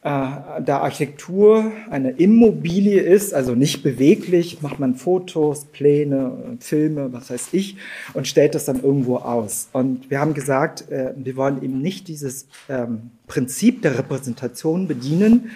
da 0.00 0.78
Architektur 0.78 1.72
eine 1.90 2.10
Immobilie 2.12 3.00
ist, 3.00 3.34
also 3.34 3.56
nicht 3.56 3.82
beweglich, 3.82 4.62
macht 4.62 4.78
man 4.78 4.94
Fotos, 4.94 5.64
Pläne, 5.64 6.56
Filme, 6.60 7.12
was 7.12 7.30
weiß 7.30 7.48
ich, 7.52 7.76
und 8.14 8.28
stellt 8.28 8.54
das 8.54 8.64
dann 8.64 8.82
irgendwo 8.82 9.16
aus. 9.16 9.68
Und 9.72 10.08
wir 10.08 10.20
haben 10.20 10.34
gesagt, 10.34 10.90
äh, 10.90 11.12
wir 11.16 11.36
wollen 11.36 11.62
eben 11.62 11.82
nicht 11.82 12.06
dieses 12.06 12.46
ähm, 12.68 13.10
Prinzip 13.26 13.82
der 13.82 13.98
Repräsentation 13.98 14.86
bedienen, 14.86 15.50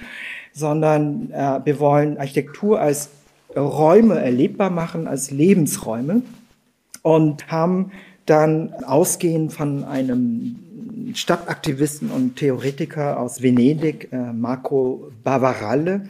sondern 0.53 1.31
äh, 1.31 1.61
wir 1.65 1.79
wollen 1.79 2.19
Architektur 2.19 2.81
als 2.81 3.11
Räume 3.57 4.19
erlebbar 4.19 4.71
machen, 4.71 5.07
als 5.07 5.31
Lebensräume 5.31 6.23
und 7.03 7.51
haben 7.51 7.93
dann 8.27 8.73
ausgehend 8.85 9.53
von 9.53 9.85
einem 9.85 10.57
Stadtaktivisten 11.15 12.11
und 12.11 12.37
Theoretiker 12.37 13.21
aus 13.21 13.43
Venedig, 13.43 14.09
äh, 14.13 14.33
Marco 14.33 15.11
Bavaralle, 15.23 16.09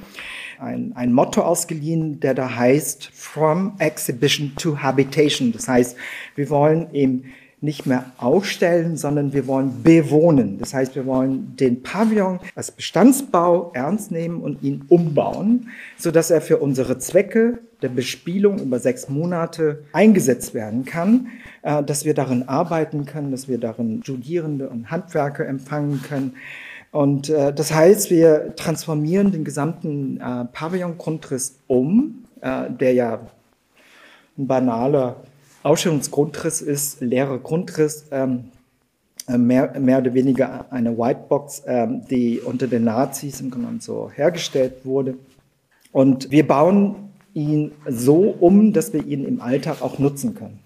ein, 0.59 0.93
ein 0.95 1.13
Motto 1.13 1.43
ausgeliehen, 1.43 2.21
der 2.21 2.35
da 2.35 2.55
heißt 2.55 3.11
From 3.13 3.75
Exhibition 3.79 4.53
to 4.57 4.79
Habitation. 4.79 5.53
Das 5.53 5.69
heißt, 5.69 5.97
wir 6.37 6.51
wollen 6.51 6.93
eben 6.93 7.25
nicht 7.63 7.87
mehr 7.87 8.13
ausstellen, 8.19 8.97
sondern 8.97 9.33
wir 9.33 9.47
wollen 9.47 9.83
bewohnen. 9.83 10.59
Das 10.59 10.75
heißt, 10.75 10.97
wir 10.97 11.07
wollen 11.07 11.55
den 11.57 11.83
Pavillon 11.83 12.41
als 12.57 12.73
Bestandsbau 12.73 13.71
ernst 13.73 14.11
nehmen 14.11 14.43
und 14.43 14.63
ihn 14.63 14.85
umbauen, 14.89 15.71
so 15.97 16.11
dass 16.11 16.31
er 16.31 16.41
für 16.41 16.59
unsere 16.59 16.99
Zwecke 16.99 17.61
der 17.83 17.89
Bespielung 17.89 18.59
über 18.59 18.79
sechs 18.79 19.09
Monate 19.09 19.85
eingesetzt 19.93 20.55
werden 20.55 20.85
kann, 20.85 21.29
äh, 21.63 21.83
dass 21.83 22.05
wir 22.05 22.15
darin 22.15 22.49
arbeiten 22.49 23.05
können, 23.05 23.31
dass 23.31 23.49
wir 23.49 23.59
darin 23.59 24.03
Studierende 24.03 24.69
und 24.69 24.91
Handwerker 24.91 25.47
empfangen 25.47 26.03
können. 26.03 26.35
Und 26.91 27.29
äh, 27.29 27.53
das 27.53 27.73
heißt, 27.73 28.11
wir 28.11 28.55
transformieren 28.57 29.33
den 29.33 29.45
gesamten 29.45 30.19
äh, 30.21 30.45
Pavillon-Grundriss 30.53 31.59
um, 31.67 32.25
der 32.45 32.93
ja 32.93 33.21
ein 34.37 34.49
banaler 34.49 35.15
Ausstellungsgrundriss 35.63 36.61
ist, 36.61 37.01
leerer 37.01 37.39
Grundriss, 37.39 38.07
ähm, 38.11 38.51
äh, 39.29 39.39
mehr, 39.39 39.79
mehr 39.79 39.99
oder 39.99 40.15
weniger 40.15 40.67
eine 40.71 40.97
Whitebox, 40.99 41.63
ähm, 41.67 42.03
die 42.11 42.41
unter 42.41 42.67
den 42.67 42.85
Nazis 42.85 43.41
im 43.41 43.51
Grunde 43.51 43.81
so 43.81 44.11
hergestellt 44.11 44.85
wurde. 44.85 45.17
Und 45.93 46.31
wir 46.31 46.47
bauen 46.47 47.12
ihn 47.35 47.73
so 47.89 48.35
um, 48.39 48.73
dass 48.73 48.93
wir 48.93 49.05
ihn 49.05 49.25
im 49.25 49.41
Alltag 49.41 49.83
auch 49.83 49.99
nutzen 49.99 50.35
können 50.35 50.59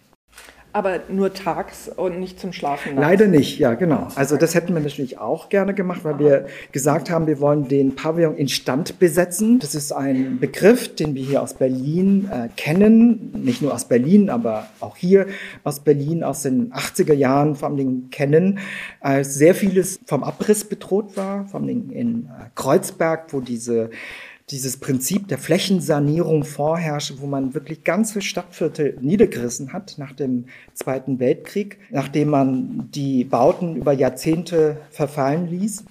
aber 0.76 1.00
nur 1.08 1.32
tags 1.32 1.88
und 1.88 2.20
nicht 2.20 2.38
zum 2.38 2.52
Schlafen. 2.52 2.96
Leider 2.96 3.28
nicht, 3.28 3.58
ja, 3.58 3.72
genau. 3.72 4.08
Also 4.14 4.36
das 4.36 4.54
hätten 4.54 4.74
wir 4.74 4.82
natürlich 4.82 5.16
auch 5.16 5.48
gerne 5.48 5.72
gemacht, 5.72 6.00
weil 6.04 6.18
wir 6.18 6.46
gesagt 6.70 7.08
haben, 7.08 7.26
wir 7.26 7.40
wollen 7.40 7.66
den 7.66 7.96
Pavillon 7.96 8.36
instand 8.36 8.98
besetzen. 8.98 9.58
Das 9.58 9.74
ist 9.74 9.90
ein 9.90 10.38
Begriff, 10.38 10.94
den 10.94 11.14
wir 11.14 11.24
hier 11.24 11.40
aus 11.40 11.54
Berlin 11.54 12.28
äh, 12.30 12.48
kennen, 12.58 13.32
nicht 13.42 13.62
nur 13.62 13.72
aus 13.72 13.86
Berlin, 13.86 14.28
aber 14.28 14.66
auch 14.80 14.98
hier 14.98 15.28
aus 15.64 15.80
Berlin 15.80 16.22
aus 16.22 16.42
den 16.42 16.74
80er 16.74 17.14
Jahren 17.14 17.56
vor 17.56 17.70
allem 17.70 18.10
kennen, 18.10 18.58
als 19.00 19.32
sehr 19.32 19.54
vieles 19.54 19.98
vom 20.04 20.22
Abriss 20.22 20.64
bedroht 20.64 21.16
war, 21.16 21.46
vor 21.46 21.60
allem 21.60 21.88
in 21.90 22.26
äh, 22.26 22.50
Kreuzberg, 22.54 23.32
wo 23.32 23.40
diese 23.40 23.88
dieses 24.50 24.76
Prinzip 24.76 25.26
der 25.28 25.38
Flächensanierung 25.38 26.44
vorherrscht, 26.44 27.14
wo 27.18 27.26
man 27.26 27.54
wirklich 27.54 27.82
ganze 27.82 28.22
Stadtviertel 28.22 28.96
niedergerissen 29.00 29.72
hat 29.72 29.96
nach 29.98 30.12
dem 30.12 30.44
Zweiten 30.72 31.18
Weltkrieg, 31.18 31.78
nachdem 31.90 32.28
man 32.30 32.88
die 32.94 33.24
Bauten 33.24 33.76
über 33.76 33.92
Jahrzehnte 33.92 34.80
verfallen 34.90 35.48
ließ. 35.48 35.84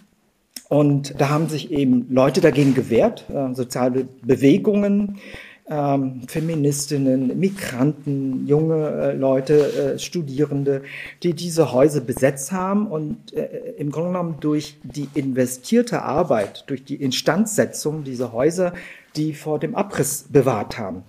Und 0.69 1.19
da 1.19 1.29
haben 1.29 1.49
sich 1.49 1.71
eben 1.71 2.07
Leute 2.09 2.41
dagegen 2.41 2.73
gewehrt, 2.73 3.25
äh, 3.29 3.53
soziale 3.53 4.07
Bewegungen, 4.23 5.19
ähm, 5.67 6.21
Feministinnen, 6.28 7.39
Migranten, 7.39 8.45
junge 8.47 8.88
äh, 8.88 9.13
Leute, 9.13 9.95
äh, 9.95 9.99
Studierende, 9.99 10.84
die 11.23 11.34
diese 11.34 11.71
Häuser 11.71 12.01
besetzt 12.01 12.51
haben 12.51 12.88
und 12.88 13.34
äh, 13.34 13.73
im 13.78 13.91
Grunde 13.91 14.10
genommen 14.10 14.38
durch 14.39 14.78
die 14.84 15.10
investierte 15.15 16.04
Arbeit, 16.04 16.65
durch 16.67 16.84
die 16.84 16.95
Instandsetzung 16.95 18.04
dieser 18.04 18.32
Häuser, 18.32 18.73
die 19.15 19.34
vor 19.34 19.60
dem 19.60 19.75
Abriss 19.75 20.25
bewahrt 20.30 20.78
haben. 20.78 21.04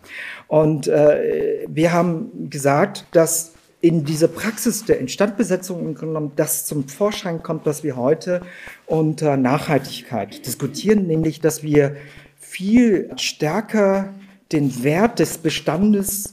Und 0.49 0.88
äh, 0.88 1.66
wir 1.69 1.92
haben 1.92 2.49
gesagt, 2.49 3.05
dass 3.12 3.53
in 3.83 4.05
diese 4.05 4.29
Praxis 4.29 4.87
der 4.87 4.99
Instandbesetzung 5.01 5.81
im 5.81 5.95
Grunde 5.95 6.14
genommen 6.14 6.33
das 6.37 6.64
zum 6.64 6.88
Vorschein 6.88 7.42
kommt, 7.42 7.66
was 7.66 7.85
wir 7.85 7.97
heute 7.97 8.40
unter 8.87 9.37
Nachhaltigkeit 9.37 10.47
diskutieren, 10.47 11.07
nämlich 11.07 11.40
dass 11.40 11.62
wir 11.62 11.97
viel 12.38 13.11
stärker 13.16 14.14
den 14.52 14.82
Wert 14.82 15.18
des 15.18 15.38
Bestandes 15.38 16.32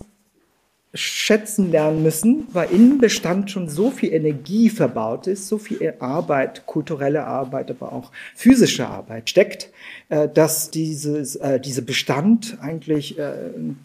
schätzen 0.95 1.71
lernen 1.71 2.04
müssen, 2.04 2.47
weil 2.54 2.69
in 2.69 2.99
Bestand 2.99 3.49
schon 3.49 3.67
so 3.67 3.89
viel 3.89 4.13
Energie 4.13 4.69
verbaut 4.69 5.26
ist, 5.26 5.47
so 5.47 5.58
viel 5.58 5.95
Arbeit, 5.99 6.67
kulturelle 6.67 7.26
Arbeit, 7.26 7.71
aber 7.71 7.93
auch 7.93 8.12
physische 8.36 8.88
Arbeit 8.88 9.28
steckt, 9.28 9.71
äh, 10.10 10.30
dass 10.30 10.69
dieses, 10.69 11.36
äh, 11.38 11.60
diese 11.60 11.82
Bestand 11.82 12.60
eigentlich 12.62 13.17
äh, 13.17 13.34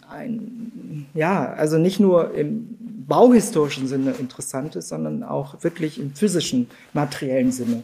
ein, 0.07 1.07
ja, 1.15 1.51
also 1.53 1.79
nicht 1.79 1.99
nur 1.99 2.35
im 2.35 2.77
bauhistorischen 3.07 3.87
Sinne 3.87 4.11
interessant 4.19 4.75
ist, 4.75 4.89
sondern 4.89 5.23
auch 5.23 5.63
wirklich 5.63 5.99
im 5.99 6.13
physischen, 6.13 6.69
materiellen 6.93 7.51
Sinne 7.51 7.81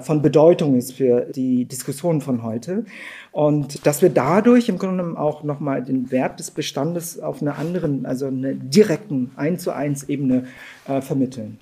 von 0.00 0.22
Bedeutung 0.22 0.76
ist 0.76 0.92
für 0.92 1.20
die 1.20 1.64
Diskussion 1.64 2.20
von 2.20 2.42
heute. 2.42 2.84
Und 3.30 3.86
dass 3.86 4.02
wir 4.02 4.10
dadurch 4.10 4.68
im 4.68 4.78
Grunde 4.78 5.18
auch 5.18 5.44
nochmal 5.44 5.84
den 5.84 6.10
Wert 6.10 6.40
des 6.40 6.50
Bestandes 6.50 7.20
auf 7.20 7.42
einer 7.42 7.58
anderen, 7.58 8.04
also 8.04 8.26
einer 8.26 8.54
direkten, 8.54 9.30
eins 9.36 9.62
zu 9.62 9.70
eins 9.70 10.08
Ebene 10.08 10.46
äh, 10.86 11.00
vermitteln. 11.00 11.58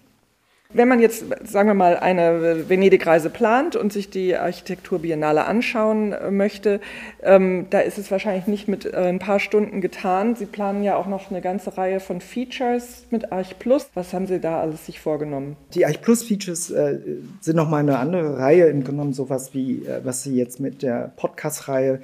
Wenn 0.73 0.89
man 0.89 1.01
jetzt, 1.01 1.25
sagen 1.45 1.69
wir 1.69 1.75
mal, 1.75 1.97
eine 1.97 2.69
Venedig-Reise 2.69 3.31
plant 3.31 3.77
und 3.77 3.93
sich 3.93 4.11
die 4.11 4.37
Architekturbiennale 4.37 5.45
anschauen 5.45 6.13
äh, 6.13 6.31
möchte, 6.31 6.81
ähm, 7.23 7.67
da 7.71 7.81
ist 7.81 7.99
es 7.99 8.11
wahrscheinlich 8.11 8.47
nicht 8.47 8.69
mit 8.69 8.85
äh, 8.85 8.97
ein 8.97 9.19
paar 9.19 9.39
Stunden 9.39 9.81
getan. 9.81 10.35
Sie 10.35 10.47
planen 10.47 10.83
ja 10.83 10.97
auch 10.97 11.07
noch 11.07 11.31
eine 11.31 11.41
ganze 11.41 11.77
Reihe 11.79 12.01
von 12.01 12.21
Features 12.21 13.07
mit 13.11 13.33
Arch 13.33 13.59
Plus. 13.59 13.89
Was 13.95 14.13
haben 14.13 14.27
Sie 14.27 14.41
da 14.41 14.61
alles 14.61 14.87
sich 14.87 15.01
vorgenommen? 15.01 15.57
Die 15.75 15.87
Arch 15.87 16.03
Plus 16.03 16.25
Features 16.25 16.71
äh, 16.71 16.99
sind 17.41 17.57
nochmal 17.57 17.81
eine 17.81 17.99
andere 17.99 18.39
Reihe, 18.39 18.65
im 18.67 18.83
Grunde 18.83 18.91
genommen 18.91 19.13
sowas 19.13 19.55
wie, 19.55 19.85
äh, 19.85 20.01
was 20.05 20.23
Sie 20.23 20.37
jetzt 20.37 20.59
mit 20.59 20.83
der 20.83 21.13
Podcast-Reihe 21.17 22.01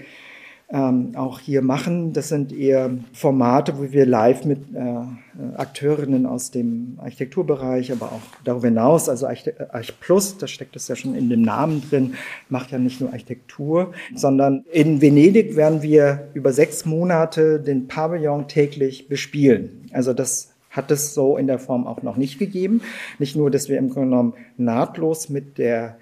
ähm, 0.72 1.12
auch 1.16 1.38
hier 1.38 1.60
machen. 1.60 2.14
Das 2.14 2.30
sind 2.30 2.50
eher 2.50 2.90
Formate, 3.12 3.78
wo 3.78 3.92
wir 3.92 4.06
live 4.06 4.46
mit 4.46 4.74
äh, 4.74 5.56
Akteurinnen 5.56 6.24
aus 6.24 6.50
dem 6.50 6.98
Architekturbereich, 6.98 7.92
aber 7.92 8.06
auch 8.06 8.22
darüber 8.42 8.68
hinaus, 8.68 9.08
also 9.10 9.26
Arch, 9.26 9.44
Arch 9.70 10.00
Plus, 10.00 10.38
da 10.38 10.46
steckt 10.46 10.74
es 10.74 10.88
ja 10.88 10.96
schon 10.96 11.14
in 11.14 11.28
dem 11.28 11.42
Namen 11.42 11.82
drin, 11.88 12.14
macht 12.48 12.70
ja 12.70 12.78
nicht 12.78 13.02
nur 13.02 13.12
Architektur, 13.12 13.92
sondern 14.14 14.64
in 14.72 15.02
Venedig 15.02 15.56
werden 15.56 15.82
wir 15.82 16.28
über 16.32 16.54
sechs 16.54 16.86
Monate 16.86 17.60
den 17.60 17.86
Pavillon 17.86 18.48
täglich 18.48 19.08
bespielen. 19.08 19.90
Also 19.92 20.14
das 20.14 20.54
hat 20.70 20.90
es 20.90 21.12
so 21.12 21.36
in 21.36 21.48
der 21.48 21.58
Form 21.58 21.86
auch 21.86 22.02
noch 22.02 22.16
nicht 22.16 22.38
gegeben. 22.38 22.80
Nicht 23.18 23.36
nur, 23.36 23.50
dass 23.50 23.68
wir 23.68 23.76
im 23.76 23.90
Grunde 23.90 24.08
genommen 24.08 24.34
nahtlos 24.56 25.28
mit 25.28 25.58
der 25.58 25.98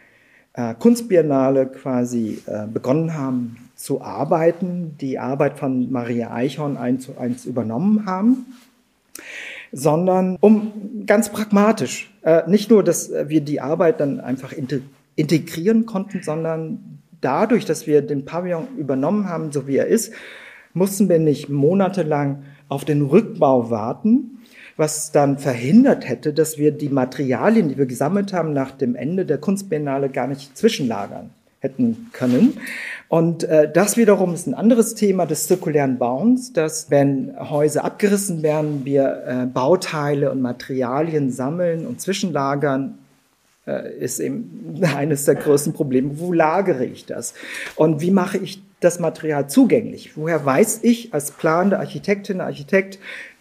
äh, 0.52 0.74
Kunstbiennale 0.74 1.66
quasi 1.66 2.38
äh, 2.46 2.68
begonnen 2.68 3.14
haben, 3.14 3.56
zu 3.80 4.02
arbeiten, 4.02 4.96
die 5.00 5.18
Arbeit 5.18 5.58
von 5.58 5.90
Maria 5.90 6.34
Eichhorn 6.34 6.76
eins 6.76 7.04
zu 7.06 7.16
eins 7.16 7.46
übernommen 7.46 8.04
haben, 8.04 8.44
sondern 9.72 10.36
um 10.38 11.06
ganz 11.06 11.30
pragmatisch, 11.30 12.12
äh, 12.22 12.42
nicht 12.46 12.68
nur, 12.68 12.84
dass 12.84 13.10
wir 13.10 13.40
die 13.40 13.62
Arbeit 13.62 14.00
dann 14.00 14.20
einfach 14.20 14.52
integrieren 15.16 15.86
konnten, 15.86 16.22
sondern 16.22 17.00
dadurch, 17.22 17.64
dass 17.64 17.86
wir 17.86 18.02
den 18.02 18.26
Pavillon 18.26 18.68
übernommen 18.76 19.30
haben, 19.30 19.50
so 19.50 19.66
wie 19.66 19.78
er 19.78 19.86
ist, 19.86 20.12
mussten 20.74 21.08
wir 21.08 21.18
nicht 21.18 21.48
monatelang 21.48 22.42
auf 22.68 22.84
den 22.84 23.00
Rückbau 23.00 23.70
warten, 23.70 24.42
was 24.76 25.10
dann 25.10 25.38
verhindert 25.38 26.06
hätte, 26.06 26.34
dass 26.34 26.58
wir 26.58 26.72
die 26.72 26.90
Materialien, 26.90 27.70
die 27.70 27.78
wir 27.78 27.86
gesammelt 27.86 28.34
haben, 28.34 28.52
nach 28.52 28.72
dem 28.72 28.94
Ende 28.94 29.24
der 29.24 29.38
Kunstbiennale 29.38 30.10
gar 30.10 30.26
nicht 30.26 30.58
zwischenlagern 30.58 31.30
hätten 31.60 32.08
können. 32.12 32.58
Und 33.08 33.44
äh, 33.44 33.70
das 33.70 33.96
wiederum 33.96 34.34
ist 34.34 34.46
ein 34.46 34.54
anderes 34.54 34.94
Thema 34.94 35.26
des 35.26 35.46
zirkulären 35.46 35.98
Bauens, 35.98 36.52
dass 36.52 36.90
wenn 36.90 37.34
Häuser 37.38 37.84
abgerissen 37.84 38.42
werden, 38.42 38.84
wir 38.84 39.24
äh, 39.26 39.46
Bauteile 39.46 40.30
und 40.30 40.40
Materialien 40.40 41.30
sammeln 41.30 41.86
und 41.86 42.00
zwischenlagern, 42.00 42.98
äh, 43.66 43.92
ist 43.98 44.20
eben 44.20 44.80
eines 44.96 45.26
der 45.26 45.34
größten 45.34 45.74
Probleme. 45.74 46.18
Wo 46.18 46.32
lagere 46.32 46.84
ich 46.84 47.04
das? 47.04 47.34
Und 47.76 48.00
wie 48.00 48.10
mache 48.10 48.38
ich 48.38 48.62
das 48.80 48.98
Material 48.98 49.48
zugänglich? 49.48 50.16
Woher 50.16 50.44
weiß 50.44 50.80
ich 50.82 51.12
als 51.12 51.32
planende 51.32 51.78
Architektin, 51.78 52.40
Architekt, 52.40 52.98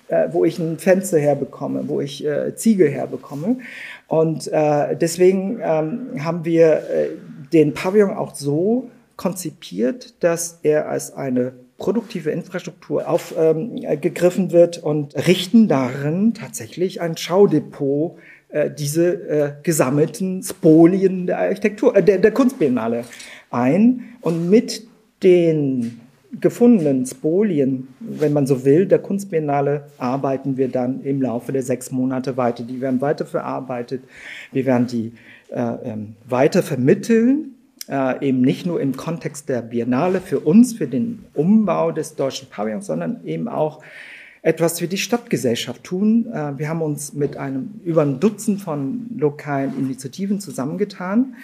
äh, 0.09 0.27
wo 0.31 0.43
ich 0.43 0.59
ein 0.59 0.77
Fenster 0.77 1.19
herbekomme, 1.19 1.83
wo 1.87 2.01
ich 2.01 2.25
äh, 2.25 2.53
Ziegel 2.55 2.89
herbekomme? 2.89 3.59
Und 4.07 4.49
deswegen 4.51 5.59
ähm, 5.61 6.25
haben 6.25 6.43
wir 6.43 6.81
den 7.53 7.73
Pavillon 7.73 8.11
auch 8.11 8.35
so 8.35 8.89
konzipiert, 9.15 10.23
dass 10.23 10.59
er 10.63 10.89
als 10.89 11.13
eine 11.13 11.53
produktive 11.77 12.31
Infrastruktur 12.31 13.07
aufgegriffen 13.07 14.45
ähm, 14.45 14.51
wird 14.51 14.77
und 14.77 15.15
richten 15.27 15.67
darin 15.67 16.33
tatsächlich 16.33 17.01
ein 17.01 17.17
Schaudepot 17.17 18.17
äh, 18.49 18.69
diese 18.71 19.13
äh, 19.29 19.51
gesammelten 19.63 20.43
Spolien 20.43 21.27
der 21.27 21.39
Architektur, 21.39 21.95
äh, 21.95 22.03
der, 22.03 22.17
der 22.17 22.31
Kunstbiennale 22.31 23.05
ein 23.51 24.05
und 24.21 24.49
mit 24.49 24.87
den 25.23 25.99
gefundenen 26.39 27.05
Spolien, 27.05 27.87
wenn 27.99 28.33
man 28.33 28.45
so 28.45 28.63
will, 28.65 28.85
der 28.85 28.99
Kunstbiennale 28.99 29.85
arbeiten 29.97 30.57
wir 30.57 30.67
dann 30.67 31.01
im 31.03 31.21
Laufe 31.21 31.51
der 31.51 31.63
sechs 31.63 31.91
Monate 31.91 32.37
weiter. 32.37 32.63
Die 32.63 32.81
werden 32.81 33.01
weiter 33.01 33.25
verarbeitet, 33.25 34.03
wir 34.51 34.65
werden 34.65 34.87
die 34.87 35.13
weiter 35.51 36.61
vermitteln, 36.61 37.55
äh, 37.89 38.27
eben 38.27 38.41
nicht 38.41 38.65
nur 38.65 38.79
im 38.79 38.95
Kontext 38.95 39.49
der 39.49 39.61
Biennale 39.61 40.21
für 40.21 40.39
uns, 40.39 40.73
für 40.73 40.87
den 40.87 41.25
Umbau 41.33 41.91
des 41.91 42.15
deutschen 42.15 42.47
Pavillons, 42.49 42.85
sondern 42.85 43.25
eben 43.25 43.47
auch 43.47 43.81
etwas 44.41 44.79
für 44.79 44.87
die 44.87 44.97
Stadtgesellschaft 44.97 45.83
tun. 45.83 46.27
Äh, 46.31 46.57
wir 46.57 46.69
haben 46.69 46.81
uns 46.81 47.13
mit 47.13 47.37
einem 47.37 47.81
über 47.83 48.03
ein 48.03 48.19
Dutzend 48.19 48.61
von 48.61 49.07
lokalen 49.17 49.77
Initiativen 49.77 50.39
zusammengetan, 50.39 51.35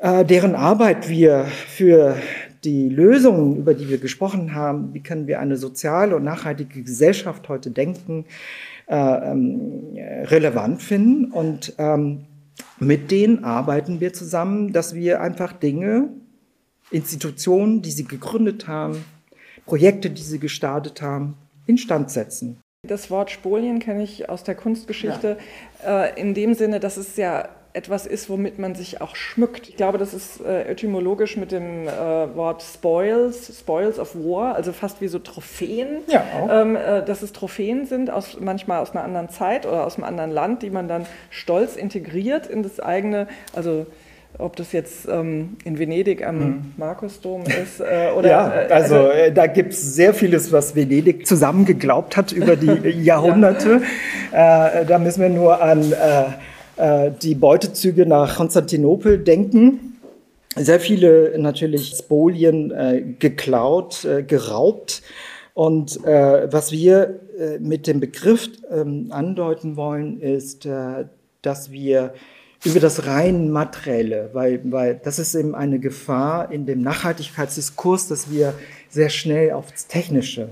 äh, 0.00 0.24
deren 0.24 0.54
Arbeit 0.54 1.08
wir 1.08 1.44
für 1.44 2.16
die 2.64 2.88
Lösungen, 2.88 3.56
über 3.56 3.74
die 3.74 3.88
wir 3.88 3.98
gesprochen 3.98 4.54
haben, 4.54 4.92
wie 4.92 5.00
können 5.00 5.28
wir 5.28 5.38
eine 5.38 5.56
soziale 5.56 6.16
und 6.16 6.24
nachhaltige 6.24 6.82
Gesellschaft 6.82 7.48
heute 7.48 7.70
denken, 7.70 8.24
äh, 8.88 8.96
ähm, 8.96 9.96
relevant 10.24 10.82
finden. 10.82 11.26
Und 11.26 11.74
ähm, 11.78 12.24
mit 12.80 13.10
denen 13.10 13.44
arbeiten 13.44 14.00
wir 14.00 14.12
zusammen, 14.12 14.72
dass 14.72 14.94
wir 14.94 15.20
einfach 15.20 15.52
Dinge, 15.52 16.08
Institutionen, 16.90 17.82
die 17.82 17.90
sie 17.90 18.04
gegründet 18.04 18.66
haben, 18.66 19.04
Projekte, 19.66 20.10
die 20.10 20.22
sie 20.22 20.38
gestartet 20.38 21.02
haben, 21.02 21.36
instand 21.66 22.10
setzen. 22.10 22.58
Das 22.86 23.10
Wort 23.10 23.30
Spolien 23.30 23.80
kenne 23.80 24.04
ich 24.04 24.28
aus 24.28 24.44
der 24.44 24.54
Kunstgeschichte 24.54 25.36
ja. 25.82 26.04
äh, 26.04 26.20
in 26.20 26.32
dem 26.32 26.54
Sinne, 26.54 26.80
dass 26.80 26.96
es 26.96 27.16
ja 27.16 27.48
etwas 27.78 28.06
ist, 28.06 28.28
womit 28.28 28.58
man 28.58 28.74
sich 28.74 29.00
auch 29.00 29.14
schmückt. 29.14 29.68
Ich 29.68 29.76
glaube, 29.76 29.98
das 29.98 30.12
ist 30.12 30.40
äh, 30.44 30.64
etymologisch 30.64 31.36
mit 31.36 31.52
dem 31.52 31.86
äh, 31.86 31.90
Wort 32.34 32.60
Spoils, 32.62 33.56
Spoils 33.60 34.00
of 34.00 34.16
War, 34.16 34.56
also 34.56 34.72
fast 34.72 35.00
wie 35.00 35.06
so 35.06 35.20
Trophäen, 35.20 35.98
ja, 36.08 36.24
ähm, 36.50 36.74
äh, 36.74 37.04
dass 37.04 37.22
es 37.22 37.32
Trophäen 37.32 37.86
sind, 37.86 38.10
aus, 38.10 38.36
manchmal 38.40 38.80
aus 38.80 38.90
einer 38.90 39.04
anderen 39.04 39.28
Zeit 39.28 39.64
oder 39.64 39.86
aus 39.86 39.94
einem 39.94 40.04
anderen 40.04 40.32
Land, 40.32 40.62
die 40.62 40.70
man 40.70 40.88
dann 40.88 41.06
stolz 41.30 41.76
integriert 41.76 42.48
in 42.48 42.64
das 42.64 42.80
eigene, 42.80 43.28
also 43.54 43.86
ob 44.36 44.56
das 44.56 44.72
jetzt 44.72 45.08
ähm, 45.08 45.56
in 45.64 45.78
Venedig 45.78 46.26
am 46.26 46.38
mhm. 46.38 46.72
Markusdom 46.76 47.42
ist 47.42 47.80
äh, 47.80 48.10
oder. 48.16 48.28
Ja, 48.28 48.52
äh, 48.52 48.72
also, 48.72 48.96
also 48.96 49.10
äh, 49.10 49.32
da 49.32 49.46
gibt 49.46 49.72
es 49.72 49.94
sehr 49.94 50.14
vieles, 50.14 50.52
was 50.52 50.76
Venedig 50.76 51.26
zusammen 51.26 51.64
geglaubt 51.64 52.16
hat 52.16 52.32
über 52.32 52.56
die 52.56 52.88
Jahrhunderte. 53.02 53.82
ja. 54.32 54.68
äh, 54.68 54.86
da 54.86 54.98
müssen 54.98 55.22
wir 55.22 55.30
nur 55.30 55.62
an 55.62 55.92
äh, 55.92 56.24
die 57.22 57.34
Beutezüge 57.34 58.06
nach 58.06 58.36
Konstantinopel 58.36 59.18
denken. 59.18 59.98
Sehr 60.56 60.80
viele 60.80 61.38
natürlich 61.38 61.96
Spolien 61.96 62.70
äh, 62.70 63.02
geklaut, 63.18 64.04
äh, 64.04 64.22
geraubt. 64.22 65.02
Und 65.54 66.04
äh, 66.04 66.52
was 66.52 66.72
wir 66.72 67.20
äh, 67.38 67.58
mit 67.58 67.86
dem 67.86 68.00
Begriff 68.00 68.48
ähm, 68.70 69.08
andeuten 69.10 69.76
wollen, 69.76 70.20
ist, 70.20 70.66
äh, 70.66 71.06
dass 71.42 71.70
wir 71.70 72.14
über 72.64 72.80
das 72.80 73.06
rein 73.06 73.50
materielle, 73.50 74.30
weil, 74.32 74.60
weil 74.64 75.00
das 75.02 75.18
ist 75.18 75.34
eben 75.34 75.54
eine 75.54 75.78
Gefahr 75.78 76.50
in 76.50 76.66
dem 76.66 76.82
Nachhaltigkeitsdiskurs, 76.82 78.08
dass 78.08 78.30
wir 78.30 78.54
sehr 78.88 79.10
schnell 79.10 79.52
aufs 79.52 79.86
Technische 79.86 80.48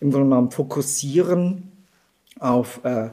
im 0.00 0.10
Grunde 0.10 0.28
genommen 0.28 0.50
fokussieren, 0.50 1.72
auf 2.38 2.80
äh, 2.84 3.06
äh, 3.06 3.10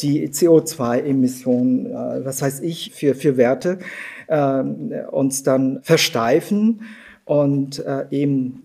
die 0.00 0.28
CO2-Emissionen, 0.28 1.86
äh, 1.86 2.24
was 2.24 2.42
heißt 2.42 2.62
ich, 2.62 2.92
für, 2.92 3.14
für 3.14 3.36
Werte, 3.36 3.78
äh, 4.26 4.62
uns 5.10 5.42
dann 5.42 5.80
versteifen 5.82 6.82
und 7.24 7.84
eben 8.10 8.64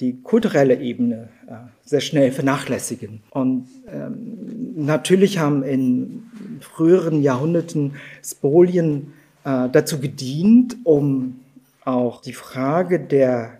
die 0.00 0.22
kulturelle 0.22 0.80
Ebene 0.80 1.28
äh, 1.46 1.54
sehr 1.84 2.00
schnell 2.00 2.30
vernachlässigen. 2.30 3.22
Und 3.30 3.66
ähm, 3.92 4.74
natürlich 4.76 5.38
haben 5.38 5.62
in 5.62 6.24
früheren 6.60 7.22
Jahrhunderten 7.22 7.94
Spolien 8.22 9.14
äh, 9.44 9.68
dazu 9.70 9.98
gedient, 9.98 10.76
um 10.84 11.40
auch 11.84 12.20
die 12.20 12.32
Frage 12.32 13.00
der 13.00 13.57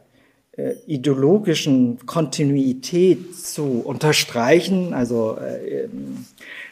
äh, 0.58 0.74
ideologischen 0.88 2.04
Kontinuität 2.04 3.36
zu 3.36 3.80
unterstreichen. 3.84 4.92
Also 4.92 5.38
äh, 5.40 5.84
ähm, 5.84 6.26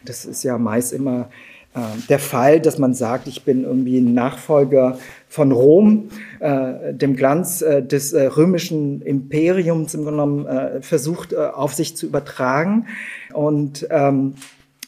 das 0.05 0.25
ist 0.25 0.43
ja 0.43 0.59
meist 0.59 0.93
immer 0.93 1.31
äh, 1.73 1.79
der 2.09 2.19
Fall, 2.19 2.61
dass 2.61 2.79
man 2.79 2.95
sagt, 2.95 3.29
ich 3.29 3.45
bin 3.45 3.63
irgendwie 3.63 3.99
ein 3.99 4.13
Nachfolger 4.13 4.99
von 5.29 5.53
Rom, 5.53 6.09
äh, 6.41 6.95
dem 6.95 7.15
Glanz 7.15 7.63
äh, 7.63 7.81
des 7.81 8.13
äh, 8.13 8.27
römischen 8.27 9.03
Imperiums 9.03 9.95
im 9.95 10.03
Grunde 10.03 10.17
genommen 10.21 10.83
versucht 10.83 11.37
auf 11.37 11.73
sich 11.73 11.97
zu 11.97 12.07
übertragen. 12.07 12.87
Und 13.33 13.87
ähm, 13.91 14.35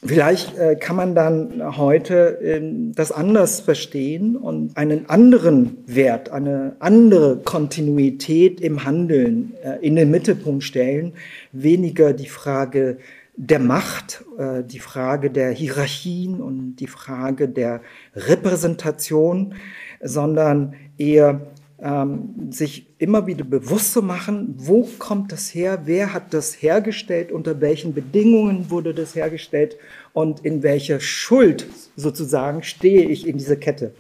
Vielleicht 0.05 0.57
äh, 0.57 0.77
kann 0.77 0.95
man 0.95 1.17
dann 1.17 1.77
heute 1.77 2.39
ähm, 2.41 2.93
das 2.95 3.11
anders 3.11 3.59
verstehen 3.59 4.37
und 4.37 4.77
einen 4.77 5.11
anderen 5.11 5.79
Wert, 5.87 6.31
eine 6.31 6.77
andere 6.79 7.39
Kontinuität 7.39 8.61
im 8.61 8.85
Handeln 8.85 9.55
äh, 9.65 9.85
in 9.85 9.97
den 9.97 10.13
Mittelpunkt 10.13 10.63
stellen, 10.63 11.15
weniger 11.51 12.13
die 12.13 12.29
Frage 12.29 12.99
der 13.35 13.59
Macht, 13.59 14.25
äh, 14.39 14.63
die 14.63 14.79
Frage 14.79 15.31
der 15.31 15.51
Hierarchien 15.51 16.41
und 16.41 16.77
die 16.77 16.87
Frage 16.87 17.49
der 17.49 17.81
Repräsentation, 18.15 19.55
sondern 20.01 20.75
eher 20.97 21.41
ähm, 21.81 22.51
sich 22.51 22.87
immer 22.99 23.27
wieder 23.27 23.45
bewusst 23.45 23.93
zu 23.93 24.03
machen, 24.03 24.55
wo 24.57 24.89
kommt 24.99 25.33
das 25.33 25.55
her, 25.55 25.83
wer 25.85 26.13
hat 26.13 26.35
das 26.35 26.61
hergestellt, 26.61 27.31
unter 27.31 27.61
welchen 27.61 27.95
Bedingungen 27.95 28.71
wurde 28.71 28.95
das 28.95 29.15
hergestellt 29.15 29.77
und 30.13 30.45
in 30.45 30.63
welcher 30.63 31.01
Schuld 31.01 31.67
sozusagen 31.97 32.63
stehe 32.63 33.05
ich 33.05 33.27
in 33.27 33.39
dieser 33.39 33.57
Kette. 33.57 33.95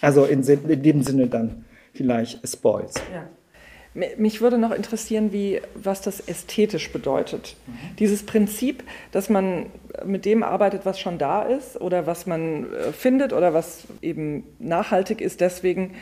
Also 0.00 0.24
in, 0.24 0.42
in 0.42 0.82
dem 0.82 1.02
Sinne 1.02 1.26
dann 1.26 1.64
vielleicht 1.92 2.46
Spoils. 2.46 2.94
Ja. 3.12 3.28
Mich 4.18 4.40
würde 4.40 4.58
noch 4.58 4.72
interessieren, 4.72 5.32
wie, 5.32 5.60
was 5.76 6.00
das 6.00 6.18
ästhetisch 6.18 6.90
bedeutet. 6.90 7.54
Mhm. 7.66 7.96
Dieses 8.00 8.26
Prinzip, 8.26 8.82
dass 9.12 9.28
man 9.30 9.66
mit 10.04 10.24
dem 10.24 10.42
arbeitet, 10.42 10.84
was 10.84 10.98
schon 10.98 11.16
da 11.16 11.42
ist 11.42 11.80
oder 11.80 12.04
was 12.04 12.26
man 12.26 12.72
äh, 12.72 12.92
findet 12.92 13.32
oder 13.32 13.54
was 13.54 13.84
eben 14.02 14.44
nachhaltig 14.58 15.20
ist, 15.20 15.40
deswegen, 15.40 15.92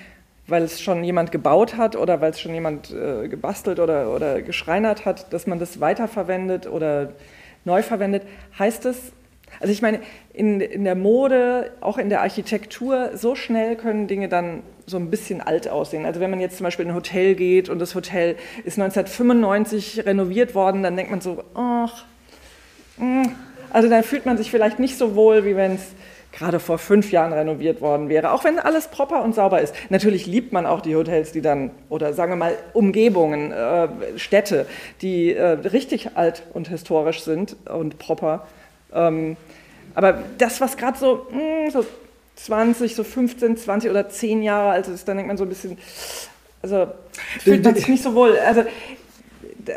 weil 0.46 0.62
es 0.62 0.80
schon 0.80 1.04
jemand 1.04 1.32
gebaut 1.32 1.76
hat 1.76 1.96
oder 1.96 2.20
weil 2.20 2.30
es 2.30 2.40
schon 2.40 2.52
jemand 2.52 2.90
äh, 2.90 3.28
gebastelt 3.28 3.78
oder, 3.78 4.14
oder 4.14 4.42
geschreinert 4.42 5.04
hat, 5.04 5.32
dass 5.32 5.46
man 5.46 5.58
das 5.58 5.80
weiterverwendet 5.80 6.66
oder 6.66 7.12
neu 7.64 7.82
verwendet. 7.82 8.24
Heißt 8.58 8.86
es, 8.86 9.12
also 9.60 9.72
ich 9.72 9.82
meine, 9.82 10.00
in, 10.32 10.60
in 10.60 10.84
der 10.84 10.94
Mode, 10.94 11.72
auch 11.80 11.98
in 11.98 12.08
der 12.08 12.22
Architektur, 12.22 13.10
so 13.14 13.34
schnell 13.34 13.76
können 13.76 14.08
Dinge 14.08 14.28
dann 14.28 14.62
so 14.86 14.96
ein 14.96 15.10
bisschen 15.10 15.40
alt 15.40 15.68
aussehen. 15.68 16.06
Also 16.06 16.20
wenn 16.20 16.30
man 16.30 16.40
jetzt 16.40 16.56
zum 16.56 16.64
Beispiel 16.64 16.84
in 16.84 16.90
ein 16.90 16.96
Hotel 16.96 17.34
geht 17.34 17.68
und 17.68 17.78
das 17.78 17.94
Hotel 17.94 18.36
ist 18.64 18.78
1995 18.78 20.04
renoviert 20.04 20.54
worden, 20.54 20.82
dann 20.82 20.96
denkt 20.96 21.10
man 21.10 21.20
so, 21.20 21.44
ach, 21.54 22.04
mm. 22.96 23.22
also 23.70 23.88
dann 23.88 24.02
fühlt 24.02 24.26
man 24.26 24.36
sich 24.36 24.50
vielleicht 24.50 24.78
nicht 24.78 24.98
so 24.98 25.14
wohl, 25.14 25.44
wie 25.44 25.54
wenn 25.54 25.76
es 25.76 25.94
gerade 26.32 26.58
vor 26.58 26.78
fünf 26.78 27.12
Jahren 27.12 27.32
renoviert 27.32 27.80
worden 27.80 28.08
wäre, 28.08 28.32
auch 28.32 28.44
wenn 28.44 28.58
alles 28.58 28.88
proper 28.88 29.22
und 29.22 29.34
sauber 29.34 29.60
ist. 29.60 29.74
Natürlich 29.90 30.26
liebt 30.26 30.52
man 30.52 30.66
auch 30.66 30.80
die 30.80 30.96
Hotels, 30.96 31.32
die 31.32 31.42
dann, 31.42 31.70
oder 31.88 32.14
sagen 32.14 32.32
wir 32.32 32.36
mal 32.36 32.56
Umgebungen, 32.72 33.52
äh, 33.52 33.88
Städte, 34.16 34.66
die 35.02 35.34
äh, 35.34 35.44
richtig 35.44 36.16
alt 36.16 36.42
und 36.54 36.68
historisch 36.68 37.22
sind 37.22 37.56
und 37.68 37.98
proper. 37.98 38.46
Ähm, 38.94 39.36
aber 39.94 40.22
das, 40.38 40.60
was 40.60 40.76
gerade 40.76 40.98
so, 40.98 41.26
hm, 41.30 41.70
so 41.70 41.84
20, 42.36 42.94
so 42.94 43.04
15, 43.04 43.58
20 43.58 43.90
oder 43.90 44.08
10 44.08 44.42
Jahre 44.42 44.70
alt 44.70 44.88
ist, 44.88 45.06
dann 45.06 45.18
denkt 45.18 45.28
man 45.28 45.36
so 45.36 45.44
ein 45.44 45.50
bisschen, 45.50 45.76
also 46.62 46.88
fühlt 47.40 47.62
man 47.64 47.74
sich 47.74 47.88
nicht 47.88 48.02
so 48.02 48.14
wohl. 48.14 48.38
Also 48.38 48.64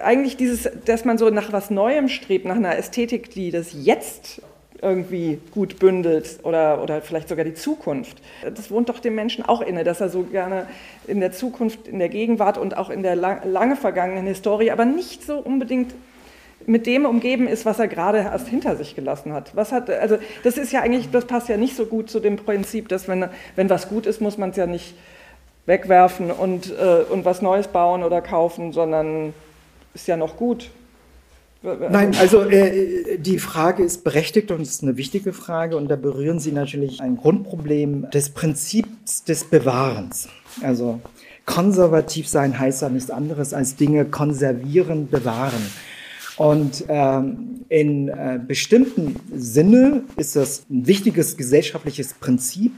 eigentlich 0.04 0.38
dieses, 0.38 0.70
dass 0.86 1.06
man 1.06 1.18
so 1.18 1.30
nach 1.30 1.52
was 1.52 1.70
Neuem 1.70 2.08
strebt, 2.08 2.46
nach 2.46 2.56
einer 2.56 2.78
Ästhetik, 2.78 3.30
die 3.32 3.52
das 3.52 3.70
jetzt 3.74 4.42
irgendwie 4.82 5.40
gut 5.52 5.80
bündelt 5.80 6.40
oder, 6.44 6.82
oder 6.82 7.02
vielleicht 7.02 7.30
sogar 7.30 7.46
die 7.46 7.54
Zukunft. 7.54 8.22
Das 8.44 8.70
wohnt 8.72 8.90
doch 8.90 9.00
dem 9.00 9.16
Menschen 9.16 9.46
auch 9.46 9.62
inne, 9.62 9.84
dass 9.84 10.02
er 10.02 10.10
so 10.10 10.24
gerne 10.24 10.68
in 11.08 11.20
der 11.20 11.32
Zukunft, 11.32 11.88
in 11.88 12.00
der 12.00 12.10
Gegenwart 12.10 12.58
und 12.58 12.78
auch 12.78 12.90
in 12.90 13.04
der 13.04 13.16
lang, 13.16 13.42
lange 13.46 13.76
vergangenen 13.76 14.26
Historie, 14.28 14.72
aber 14.72 14.86
nicht 14.86 15.24
so 15.24 15.38
unbedingt 15.38 15.94
mit 16.68 16.88
dem 16.88 17.06
umgeben 17.06 17.48
ist, 17.48 17.66
was 17.66 17.80
er 17.80 17.88
gerade 17.88 18.20
erst 18.20 18.48
hinter 18.48 18.76
sich 18.76 18.96
gelassen 18.96 19.34
hat. 19.34 19.56
Was 19.56 19.72
hat 19.72 19.90
also 19.90 20.18
das 20.44 20.58
ist 20.58 20.72
ja 20.72 20.82
eigentlich, 20.82 21.12
das 21.12 21.26
passt 21.26 21.50
ja 21.50 21.58
nicht 21.58 21.76
so 21.76 21.86
gut 21.86 22.10
zu 22.10 22.20
dem 22.20 22.38
Prinzip, 22.38 22.90
dass 22.90 23.08
wenn, 23.08 23.28
wenn 23.56 23.70
was 23.70 23.90
gut 23.90 24.06
ist, 24.06 24.22
muss 24.22 24.38
man 24.38 24.50
es 24.50 24.56
ja 24.56 24.66
nicht 24.66 24.96
wegwerfen 25.66 26.32
und, 26.32 26.72
äh, 26.72 27.04
und 27.10 27.26
was 27.26 27.42
Neues 27.42 27.68
bauen 27.68 28.04
oder 28.04 28.22
kaufen, 28.22 28.72
sondern 28.72 29.34
ist 29.94 30.08
ja 30.08 30.18
noch 30.18 30.38
gut. 30.38 30.70
Nein, 31.90 32.16
also 32.20 32.42
äh, 32.44 33.18
die 33.18 33.40
Frage 33.40 33.84
ist 33.84 34.04
berechtigt 34.04 34.52
und 34.52 34.62
ist 34.62 34.84
eine 34.84 34.98
wichtige 34.98 35.34
Frage 35.34 35.78
und 35.78 35.88
da 35.88 35.96
berühren 35.96 36.40
Sie 36.40 36.52
natürlich 36.52 37.02
ein 37.02 37.18
Grundproblem 37.18 38.10
des 38.12 38.30
Prinzips 38.30 39.24
des 39.24 39.46
Bewahrens. 39.46 40.30
Also 40.62 41.00
konservativ 41.46 42.28
sein 42.28 42.58
heißt 42.58 42.82
ja 42.82 42.90
nichts 42.90 43.10
anderes 43.10 43.54
als 43.54 43.76
Dinge 43.76 44.06
konservieren, 44.06 45.10
bewahren. 45.10 45.72
Und 46.38 46.84
ähm, 46.90 47.62
in 47.70 48.10
äh, 48.10 48.40
bestimmten 48.46 49.16
Sinne 49.34 50.04
ist 50.18 50.36
das 50.36 50.66
ein 50.70 50.86
wichtiges 50.86 51.38
gesellschaftliches 51.38 52.14
Prinzip. 52.14 52.74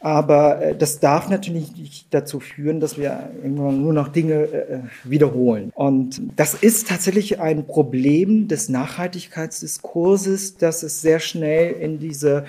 Aber 0.00 0.62
äh, 0.62 0.76
das 0.76 1.00
darf 1.00 1.28
natürlich 1.28 1.76
nicht 1.76 2.06
dazu 2.10 2.40
führen, 2.40 2.80
dass 2.80 2.98
wir 2.98 3.30
immer 3.42 3.72
nur 3.72 3.92
noch 3.92 4.08
Dinge 4.08 4.44
äh, 4.44 4.78
wiederholen. 5.04 5.72
Und 5.74 6.20
das 6.36 6.54
ist 6.54 6.88
tatsächlich 6.88 7.40
ein 7.40 7.66
Problem 7.66 8.46
des 8.48 8.68
Nachhaltigkeitsdiskurses, 8.68 10.56
dass 10.56 10.82
es 10.82 11.00
sehr 11.00 11.18
schnell 11.18 11.72
in 11.72 11.98
diese 11.98 12.44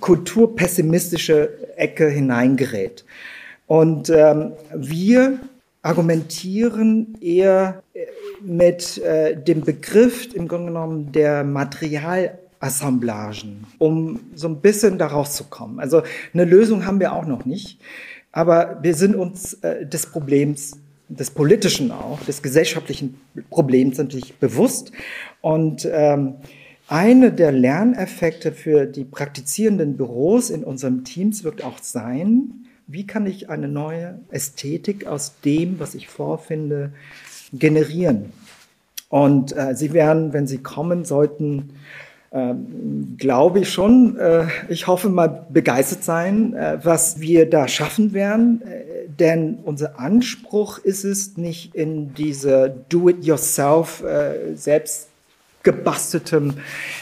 kulturpessimistische 0.00 1.50
Ecke 1.76 2.08
hineingerät. 2.08 3.04
Und 3.66 4.08
ähm, 4.10 4.52
wir 4.74 5.38
argumentieren 5.82 7.16
eher 7.20 7.82
äh, 7.94 8.06
mit 8.42 8.98
äh, 8.98 9.36
dem 9.36 9.62
Begriff 9.62 10.34
im 10.34 10.48
Grunde 10.48 10.66
genommen 10.66 11.12
der 11.12 11.44
Materialassemblagen, 12.60 13.66
um 13.78 14.20
so 14.34 14.48
ein 14.48 14.60
bisschen 14.60 14.98
da 14.98 15.06
rauszukommen. 15.06 15.80
Also 15.80 16.02
eine 16.34 16.44
Lösung 16.44 16.86
haben 16.86 17.00
wir 17.00 17.12
auch 17.12 17.26
noch 17.26 17.44
nicht, 17.44 17.78
aber 18.32 18.78
wir 18.82 18.94
sind 18.94 19.14
uns 19.14 19.54
äh, 19.54 19.86
des 19.86 20.06
Problems 20.06 20.78
des 21.10 21.30
politischen 21.30 21.90
auch, 21.90 22.20
des 22.26 22.42
gesellschaftlichen 22.42 23.18
Problems 23.48 23.96
natürlich 23.96 24.34
bewusst. 24.34 24.92
Und 25.40 25.88
ähm, 25.90 26.34
eine 26.86 27.32
der 27.32 27.50
Lerneffekte 27.50 28.52
für 28.52 28.84
die 28.84 29.04
praktizierenden 29.04 29.96
Büros 29.96 30.50
in 30.50 30.64
unserem 30.64 31.04
Teams 31.04 31.44
wird 31.44 31.64
auch 31.64 31.78
sein, 31.80 32.66
wie 32.86 33.06
kann 33.06 33.26
ich 33.26 33.48
eine 33.48 33.68
neue 33.68 34.18
Ästhetik 34.30 35.06
aus 35.06 35.40
dem, 35.46 35.80
was 35.80 35.94
ich 35.94 36.08
vorfinde, 36.08 36.92
generieren. 37.54 38.32
Und 39.08 39.56
äh, 39.56 39.74
Sie 39.74 39.94
werden, 39.94 40.34
wenn 40.34 40.46
Sie 40.46 40.58
kommen 40.58 41.06
sollten, 41.06 41.70
äh, 42.30 42.54
glaube 43.16 43.60
ich 43.60 43.72
schon, 43.72 44.16
äh, 44.18 44.46
ich 44.68 44.86
hoffe 44.86 45.08
mal 45.08 45.46
begeistert 45.48 46.04
sein, 46.04 46.54
äh, 46.54 46.78
was 46.82 47.20
wir 47.20 47.48
da 47.48 47.68
schaffen 47.68 48.12
werden. 48.12 48.62
Äh, 48.62 49.08
denn 49.18 49.58
unser 49.64 49.98
Anspruch 49.98 50.78
ist 50.78 51.04
es 51.04 51.36
nicht 51.36 51.74
in 51.74 52.14
diese 52.14 52.84
Do-it-yourself, 52.88 54.02
äh, 54.02 54.54
selbst 54.54 55.08
gebasteltem 55.62 56.54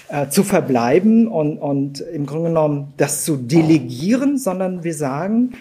äh, 0.08 0.28
zu 0.28 0.42
verbleiben 0.42 1.28
und, 1.28 1.58
und 1.58 2.00
im 2.00 2.26
Grunde 2.26 2.48
genommen 2.48 2.94
das 2.96 3.24
zu 3.24 3.36
delegieren, 3.36 4.38
sondern 4.38 4.82
wir 4.82 4.94
sagen, 4.94 5.52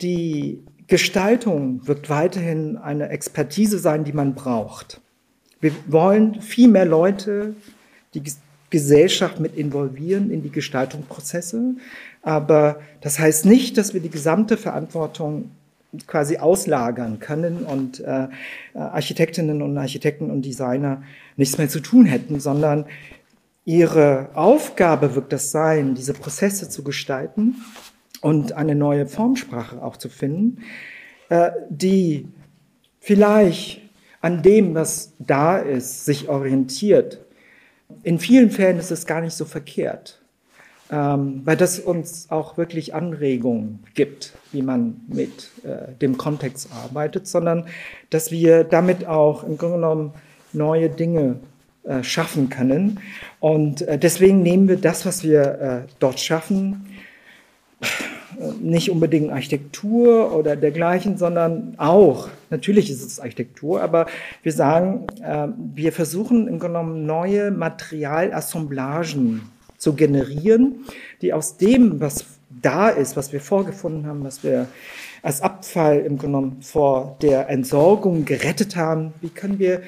die 0.00 0.64
Gestaltung 0.86 1.86
wird 1.86 2.08
weiterhin 2.08 2.76
eine 2.76 3.08
Expertise 3.08 3.78
sein, 3.78 4.04
die 4.04 4.12
man 4.12 4.34
braucht. 4.34 5.00
Wir 5.60 5.72
wollen 5.86 6.40
viel 6.40 6.68
mehr 6.68 6.84
Leute, 6.84 7.54
die 8.14 8.22
Gesellschaft 8.76 9.40
mit 9.40 9.56
involvieren 9.56 10.30
in 10.30 10.42
die 10.42 10.50
Gestaltungsprozesse. 10.50 11.76
Aber 12.20 12.80
das 13.00 13.18
heißt 13.18 13.46
nicht, 13.46 13.78
dass 13.78 13.94
wir 13.94 14.02
die 14.02 14.10
gesamte 14.10 14.58
Verantwortung 14.58 15.50
quasi 16.06 16.36
auslagern 16.36 17.18
können 17.18 17.64
und 17.64 18.00
äh, 18.00 18.28
Architektinnen 18.74 19.62
und 19.62 19.78
Architekten 19.78 20.30
und 20.30 20.42
Designer 20.42 21.02
nichts 21.38 21.56
mehr 21.56 21.70
zu 21.70 21.80
tun 21.80 22.04
hätten, 22.04 22.38
sondern 22.38 22.84
ihre 23.64 24.28
Aufgabe 24.34 25.14
wird 25.14 25.32
das 25.32 25.50
sein, 25.50 25.94
diese 25.94 26.12
Prozesse 26.12 26.68
zu 26.68 26.84
gestalten 26.84 27.54
und 28.20 28.52
eine 28.52 28.74
neue 28.74 29.06
Formsprache 29.06 29.82
auch 29.82 29.96
zu 29.96 30.10
finden, 30.10 30.58
äh, 31.30 31.50
die 31.70 32.28
vielleicht 33.00 33.80
an 34.20 34.42
dem, 34.42 34.74
was 34.74 35.14
da 35.18 35.56
ist, 35.56 36.04
sich 36.04 36.28
orientiert, 36.28 37.25
in 38.06 38.20
vielen 38.20 38.52
Fällen 38.52 38.78
ist 38.78 38.92
es 38.92 39.04
gar 39.04 39.20
nicht 39.20 39.34
so 39.34 39.44
verkehrt, 39.44 40.20
ähm, 40.92 41.42
weil 41.44 41.56
das 41.56 41.80
uns 41.80 42.30
auch 42.30 42.56
wirklich 42.56 42.94
Anregungen 42.94 43.80
gibt, 43.94 44.32
wie 44.52 44.62
man 44.62 45.00
mit 45.08 45.50
äh, 45.64 45.92
dem 46.00 46.16
Kontext 46.16 46.68
arbeitet, 46.72 47.26
sondern 47.26 47.66
dass 48.10 48.30
wir 48.30 48.62
damit 48.62 49.06
auch 49.06 49.42
im 49.42 49.58
Grunde 49.58 49.78
genommen 49.78 50.14
neue 50.52 50.88
Dinge 50.88 51.40
äh, 51.82 52.04
schaffen 52.04 52.48
können. 52.48 53.00
Und 53.40 53.82
äh, 53.82 53.98
deswegen 53.98 54.40
nehmen 54.40 54.68
wir 54.68 54.76
das, 54.76 55.04
was 55.04 55.24
wir 55.24 55.42
äh, 55.42 55.92
dort 55.98 56.20
schaffen, 56.20 56.86
nicht 58.60 58.90
unbedingt 58.90 59.30
Architektur 59.30 60.34
oder 60.34 60.56
dergleichen, 60.56 61.18
sondern 61.18 61.74
auch, 61.78 62.28
natürlich 62.50 62.90
ist 62.90 63.02
es 63.02 63.20
Architektur, 63.20 63.82
aber 63.82 64.06
wir 64.42 64.52
sagen, 64.52 65.06
äh, 65.22 65.48
wir 65.74 65.92
versuchen 65.92 66.48
im 66.48 66.58
genommen 66.58 67.06
neue 67.06 67.50
Materialassemblagen 67.50 69.42
zu 69.78 69.94
generieren, 69.94 70.84
die 71.22 71.32
aus 71.32 71.56
dem, 71.56 72.00
was 72.00 72.26
da 72.62 72.88
ist, 72.88 73.16
was 73.16 73.32
wir 73.32 73.40
vorgefunden 73.40 74.06
haben, 74.06 74.24
was 74.24 74.42
wir 74.42 74.66
als 75.22 75.42
Abfall 75.42 75.98
im 76.00 76.18
genommen 76.18 76.62
vor 76.62 77.16
der 77.20 77.48
Entsorgung 77.48 78.24
gerettet 78.24 78.76
haben, 78.76 79.12
wie 79.20 79.28
können 79.28 79.58
wir 79.58 79.82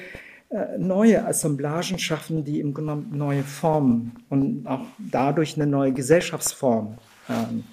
äh, 0.49 0.77
neue 0.77 1.25
Assemblagen 1.25 1.99
schaffen, 1.99 2.43
die 2.43 2.59
im 2.59 2.73
Grunde 2.73 3.03
neue 3.15 3.43
Formen 3.43 4.13
und 4.29 4.67
auch 4.67 4.81
dadurch 4.97 5.55
eine 5.55 5.67
neue 5.67 5.93
Gesellschaftsform 5.93 6.97
ähm, 7.29 7.63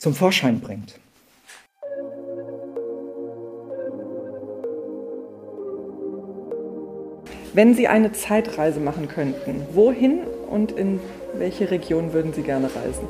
zum 0.00 0.14
Vorschein 0.14 0.60
bringt. 0.60 0.98
Wenn 7.52 7.74
Sie 7.74 7.86
eine 7.86 8.12
Zeitreise 8.12 8.80
machen 8.80 9.08
könnten, 9.08 9.66
wohin 9.72 10.20
und 10.48 10.72
in 10.72 11.00
welche 11.34 11.70
Region 11.70 12.12
würden 12.12 12.32
Sie 12.32 12.42
gerne 12.42 12.66
reisen? 12.66 13.06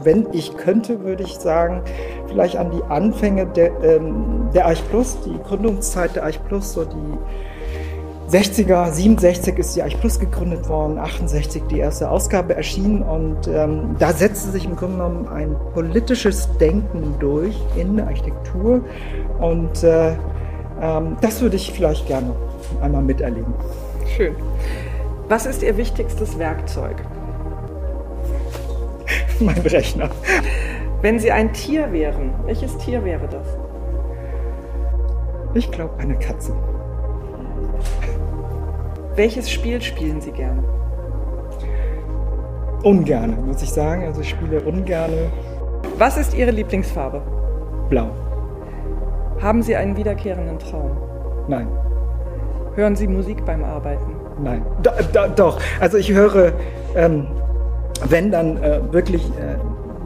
Wenn 0.00 0.26
ich 0.32 0.56
könnte, 0.56 1.02
würde 1.02 1.22
ich 1.22 1.34
sagen, 1.34 1.82
vielleicht 2.28 2.56
an 2.56 2.70
die 2.70 2.82
Anfänge 2.84 3.46
der, 3.46 3.72
ähm, 3.82 4.50
der 4.54 4.66
Arch 4.66 4.82
Plus, 4.90 5.18
die 5.24 5.36
Gründungszeit 5.42 6.14
der 6.14 6.24
Arch 6.24 6.40
Plus, 6.46 6.72
so 6.74 6.84
die 6.84 7.18
60er, 8.32 8.90
67 8.90 9.58
ist 9.58 9.76
die 9.76 9.82
Eich 9.82 10.00
Plus 10.00 10.18
gegründet 10.18 10.66
worden, 10.66 10.98
68 10.98 11.64
die 11.70 11.80
erste 11.80 12.10
Ausgabe 12.10 12.56
erschienen 12.56 13.02
und 13.02 13.46
ähm, 13.46 13.94
da 13.98 14.10
setzte 14.14 14.50
sich 14.50 14.64
im 14.64 14.74
Grunde 14.74 14.96
genommen 14.96 15.28
ein 15.28 15.54
politisches 15.74 16.48
Denken 16.56 17.14
durch 17.18 17.54
in 17.76 17.96
der 17.96 18.06
Architektur 18.06 18.80
und 19.38 19.84
äh, 19.84 20.14
ähm, 20.80 21.18
das 21.20 21.42
würde 21.42 21.56
ich 21.56 21.72
vielleicht 21.72 22.06
gerne 22.06 22.34
einmal 22.80 23.02
miterleben. 23.02 23.52
Schön. 24.16 24.34
Was 25.28 25.44
ist 25.44 25.62
Ihr 25.62 25.76
wichtigstes 25.76 26.38
Werkzeug? 26.38 26.96
mein 29.40 29.58
Rechner. 29.58 30.08
Wenn 31.02 31.18
Sie 31.18 31.30
ein 31.32 31.52
Tier 31.52 31.92
wären, 31.92 32.32
welches 32.46 32.78
Tier 32.78 33.04
wäre 33.04 33.28
das? 33.28 33.46
Ich 35.52 35.70
glaube 35.70 35.98
eine 35.98 36.18
Katze. 36.18 36.54
Welches 39.22 39.48
Spiel 39.48 39.80
spielen 39.80 40.20
Sie 40.20 40.32
gerne? 40.32 40.64
Ungerne, 42.82 43.36
muss 43.36 43.62
ich 43.62 43.70
sagen. 43.70 44.04
Also 44.04 44.20
ich 44.20 44.30
spiele 44.30 44.60
ungerne. 44.62 45.30
Was 45.96 46.16
ist 46.16 46.34
Ihre 46.34 46.50
Lieblingsfarbe? 46.50 47.22
Blau. 47.88 48.10
Haben 49.40 49.62
Sie 49.62 49.76
einen 49.76 49.96
wiederkehrenden 49.96 50.58
Traum? 50.58 50.96
Nein. 51.46 51.68
Hören 52.74 52.96
Sie 52.96 53.06
Musik 53.06 53.44
beim 53.46 53.62
Arbeiten? 53.62 54.16
Nein. 54.42 54.66
Da, 54.82 54.92
da, 55.12 55.28
doch. 55.28 55.60
Also 55.78 55.98
ich 55.98 56.10
höre, 56.10 56.52
ähm, 56.96 57.28
wenn 58.08 58.32
dann 58.32 58.56
äh, 58.56 58.80
wirklich 58.92 59.24
äh, 59.38 59.54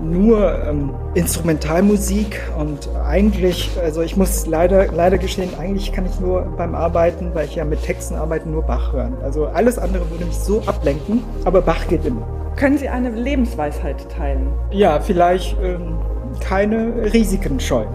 nur 0.02 0.64
ähm, 0.64 0.94
Instrumentalmusik 1.14 2.40
und 2.58 2.88
eigentlich, 3.06 3.70
also 3.82 4.02
ich 4.02 4.16
muss 4.16 4.46
leider, 4.46 4.92
leider 4.92 5.18
gestehen, 5.18 5.50
eigentlich 5.58 5.92
kann 5.92 6.06
ich 6.06 6.20
nur 6.20 6.42
beim 6.56 6.74
Arbeiten, 6.74 7.30
weil 7.34 7.46
ich 7.46 7.54
ja 7.54 7.64
mit 7.64 7.82
Texten 7.82 8.14
arbeite, 8.14 8.48
nur 8.48 8.62
Bach 8.62 8.92
hören. 8.92 9.16
Also 9.22 9.46
alles 9.46 9.78
andere 9.78 10.10
würde 10.10 10.24
mich 10.24 10.36
so 10.36 10.62
ablenken, 10.66 11.22
aber 11.44 11.62
Bach 11.62 11.86
geht 11.88 12.04
immer. 12.04 12.26
Können 12.56 12.78
Sie 12.78 12.88
eine 12.88 13.10
Lebensweisheit 13.10 14.08
teilen? 14.10 14.48
Ja, 14.70 15.00
vielleicht 15.00 15.56
ähm, 15.62 15.98
keine 16.40 17.12
Risiken 17.12 17.60
scheuen. 17.60 17.88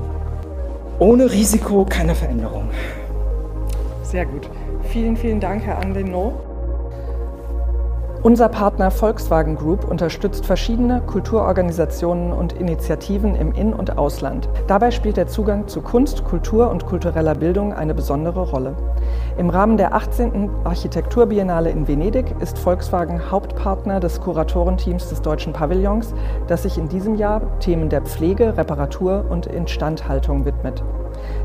Ohne 1.00 1.32
Risiko 1.32 1.86
keine 1.90 2.14
Veränderung. 2.14 2.70
Sehr 4.04 4.26
gut. 4.26 4.50
Vielen, 4.84 5.18
vielen 5.18 5.40
Dank, 5.40 5.64
Herr 5.64 5.80
Andenot. 5.80 6.51
Unser 8.24 8.50
Partner 8.50 8.92
Volkswagen 8.92 9.56
Group 9.56 9.90
unterstützt 9.90 10.46
verschiedene 10.46 11.02
Kulturorganisationen 11.02 12.32
und 12.32 12.54
Initiativen 12.54 13.34
im 13.34 13.52
In- 13.54 13.74
und 13.74 13.98
Ausland. 13.98 14.48
Dabei 14.68 14.92
spielt 14.92 15.18
der 15.18 15.26
Zugang 15.26 15.68
zu 15.68 15.82
Kunst, 15.82 16.24
Kultur 16.24 16.70
und 16.70 16.86
kultureller 16.86 17.34
Bildung 17.34 17.74
eine 17.74 17.96
besondere 17.96 18.42
Rolle. 18.42 18.76
Im 19.40 19.50
Rahmen 19.50 19.76
der 19.76 19.96
18. 19.96 20.52
Architekturbiennale 20.64 21.72
in 21.72 21.88
Venedig 21.88 22.36
ist 22.40 22.60
Volkswagen 22.60 23.32
Hauptpartner 23.32 24.00
des 24.00 24.22
Kuratorenteams 24.22 25.10
des 25.10 25.24
Deutschen 25.24 25.52
Pavillons, 25.52 26.14
das 26.48 26.62
sich 26.62 26.78
in 26.78 26.90
diesem 26.90 27.16
Jahr 27.16 27.42
Themen 27.60 27.90
der 27.90 28.04
Pflege, 28.04 28.56
Reparatur 28.56 29.26
und 29.32 29.48
Instandhaltung 29.48 30.46
widmet. 30.46 30.84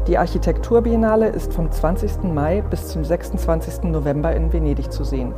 Die 0.09 0.19
Architekturbiennale 0.19 1.29
ist 1.29 1.55
vom 1.55 1.73
20. 1.73 2.25
Mai 2.25 2.63
bis 2.69 2.89
zum 2.89 3.03
26. 3.03 3.85
November 3.85 4.37
in 4.37 4.53
Venedig 4.53 4.93
zu 4.93 5.03
sehen. 5.03 5.33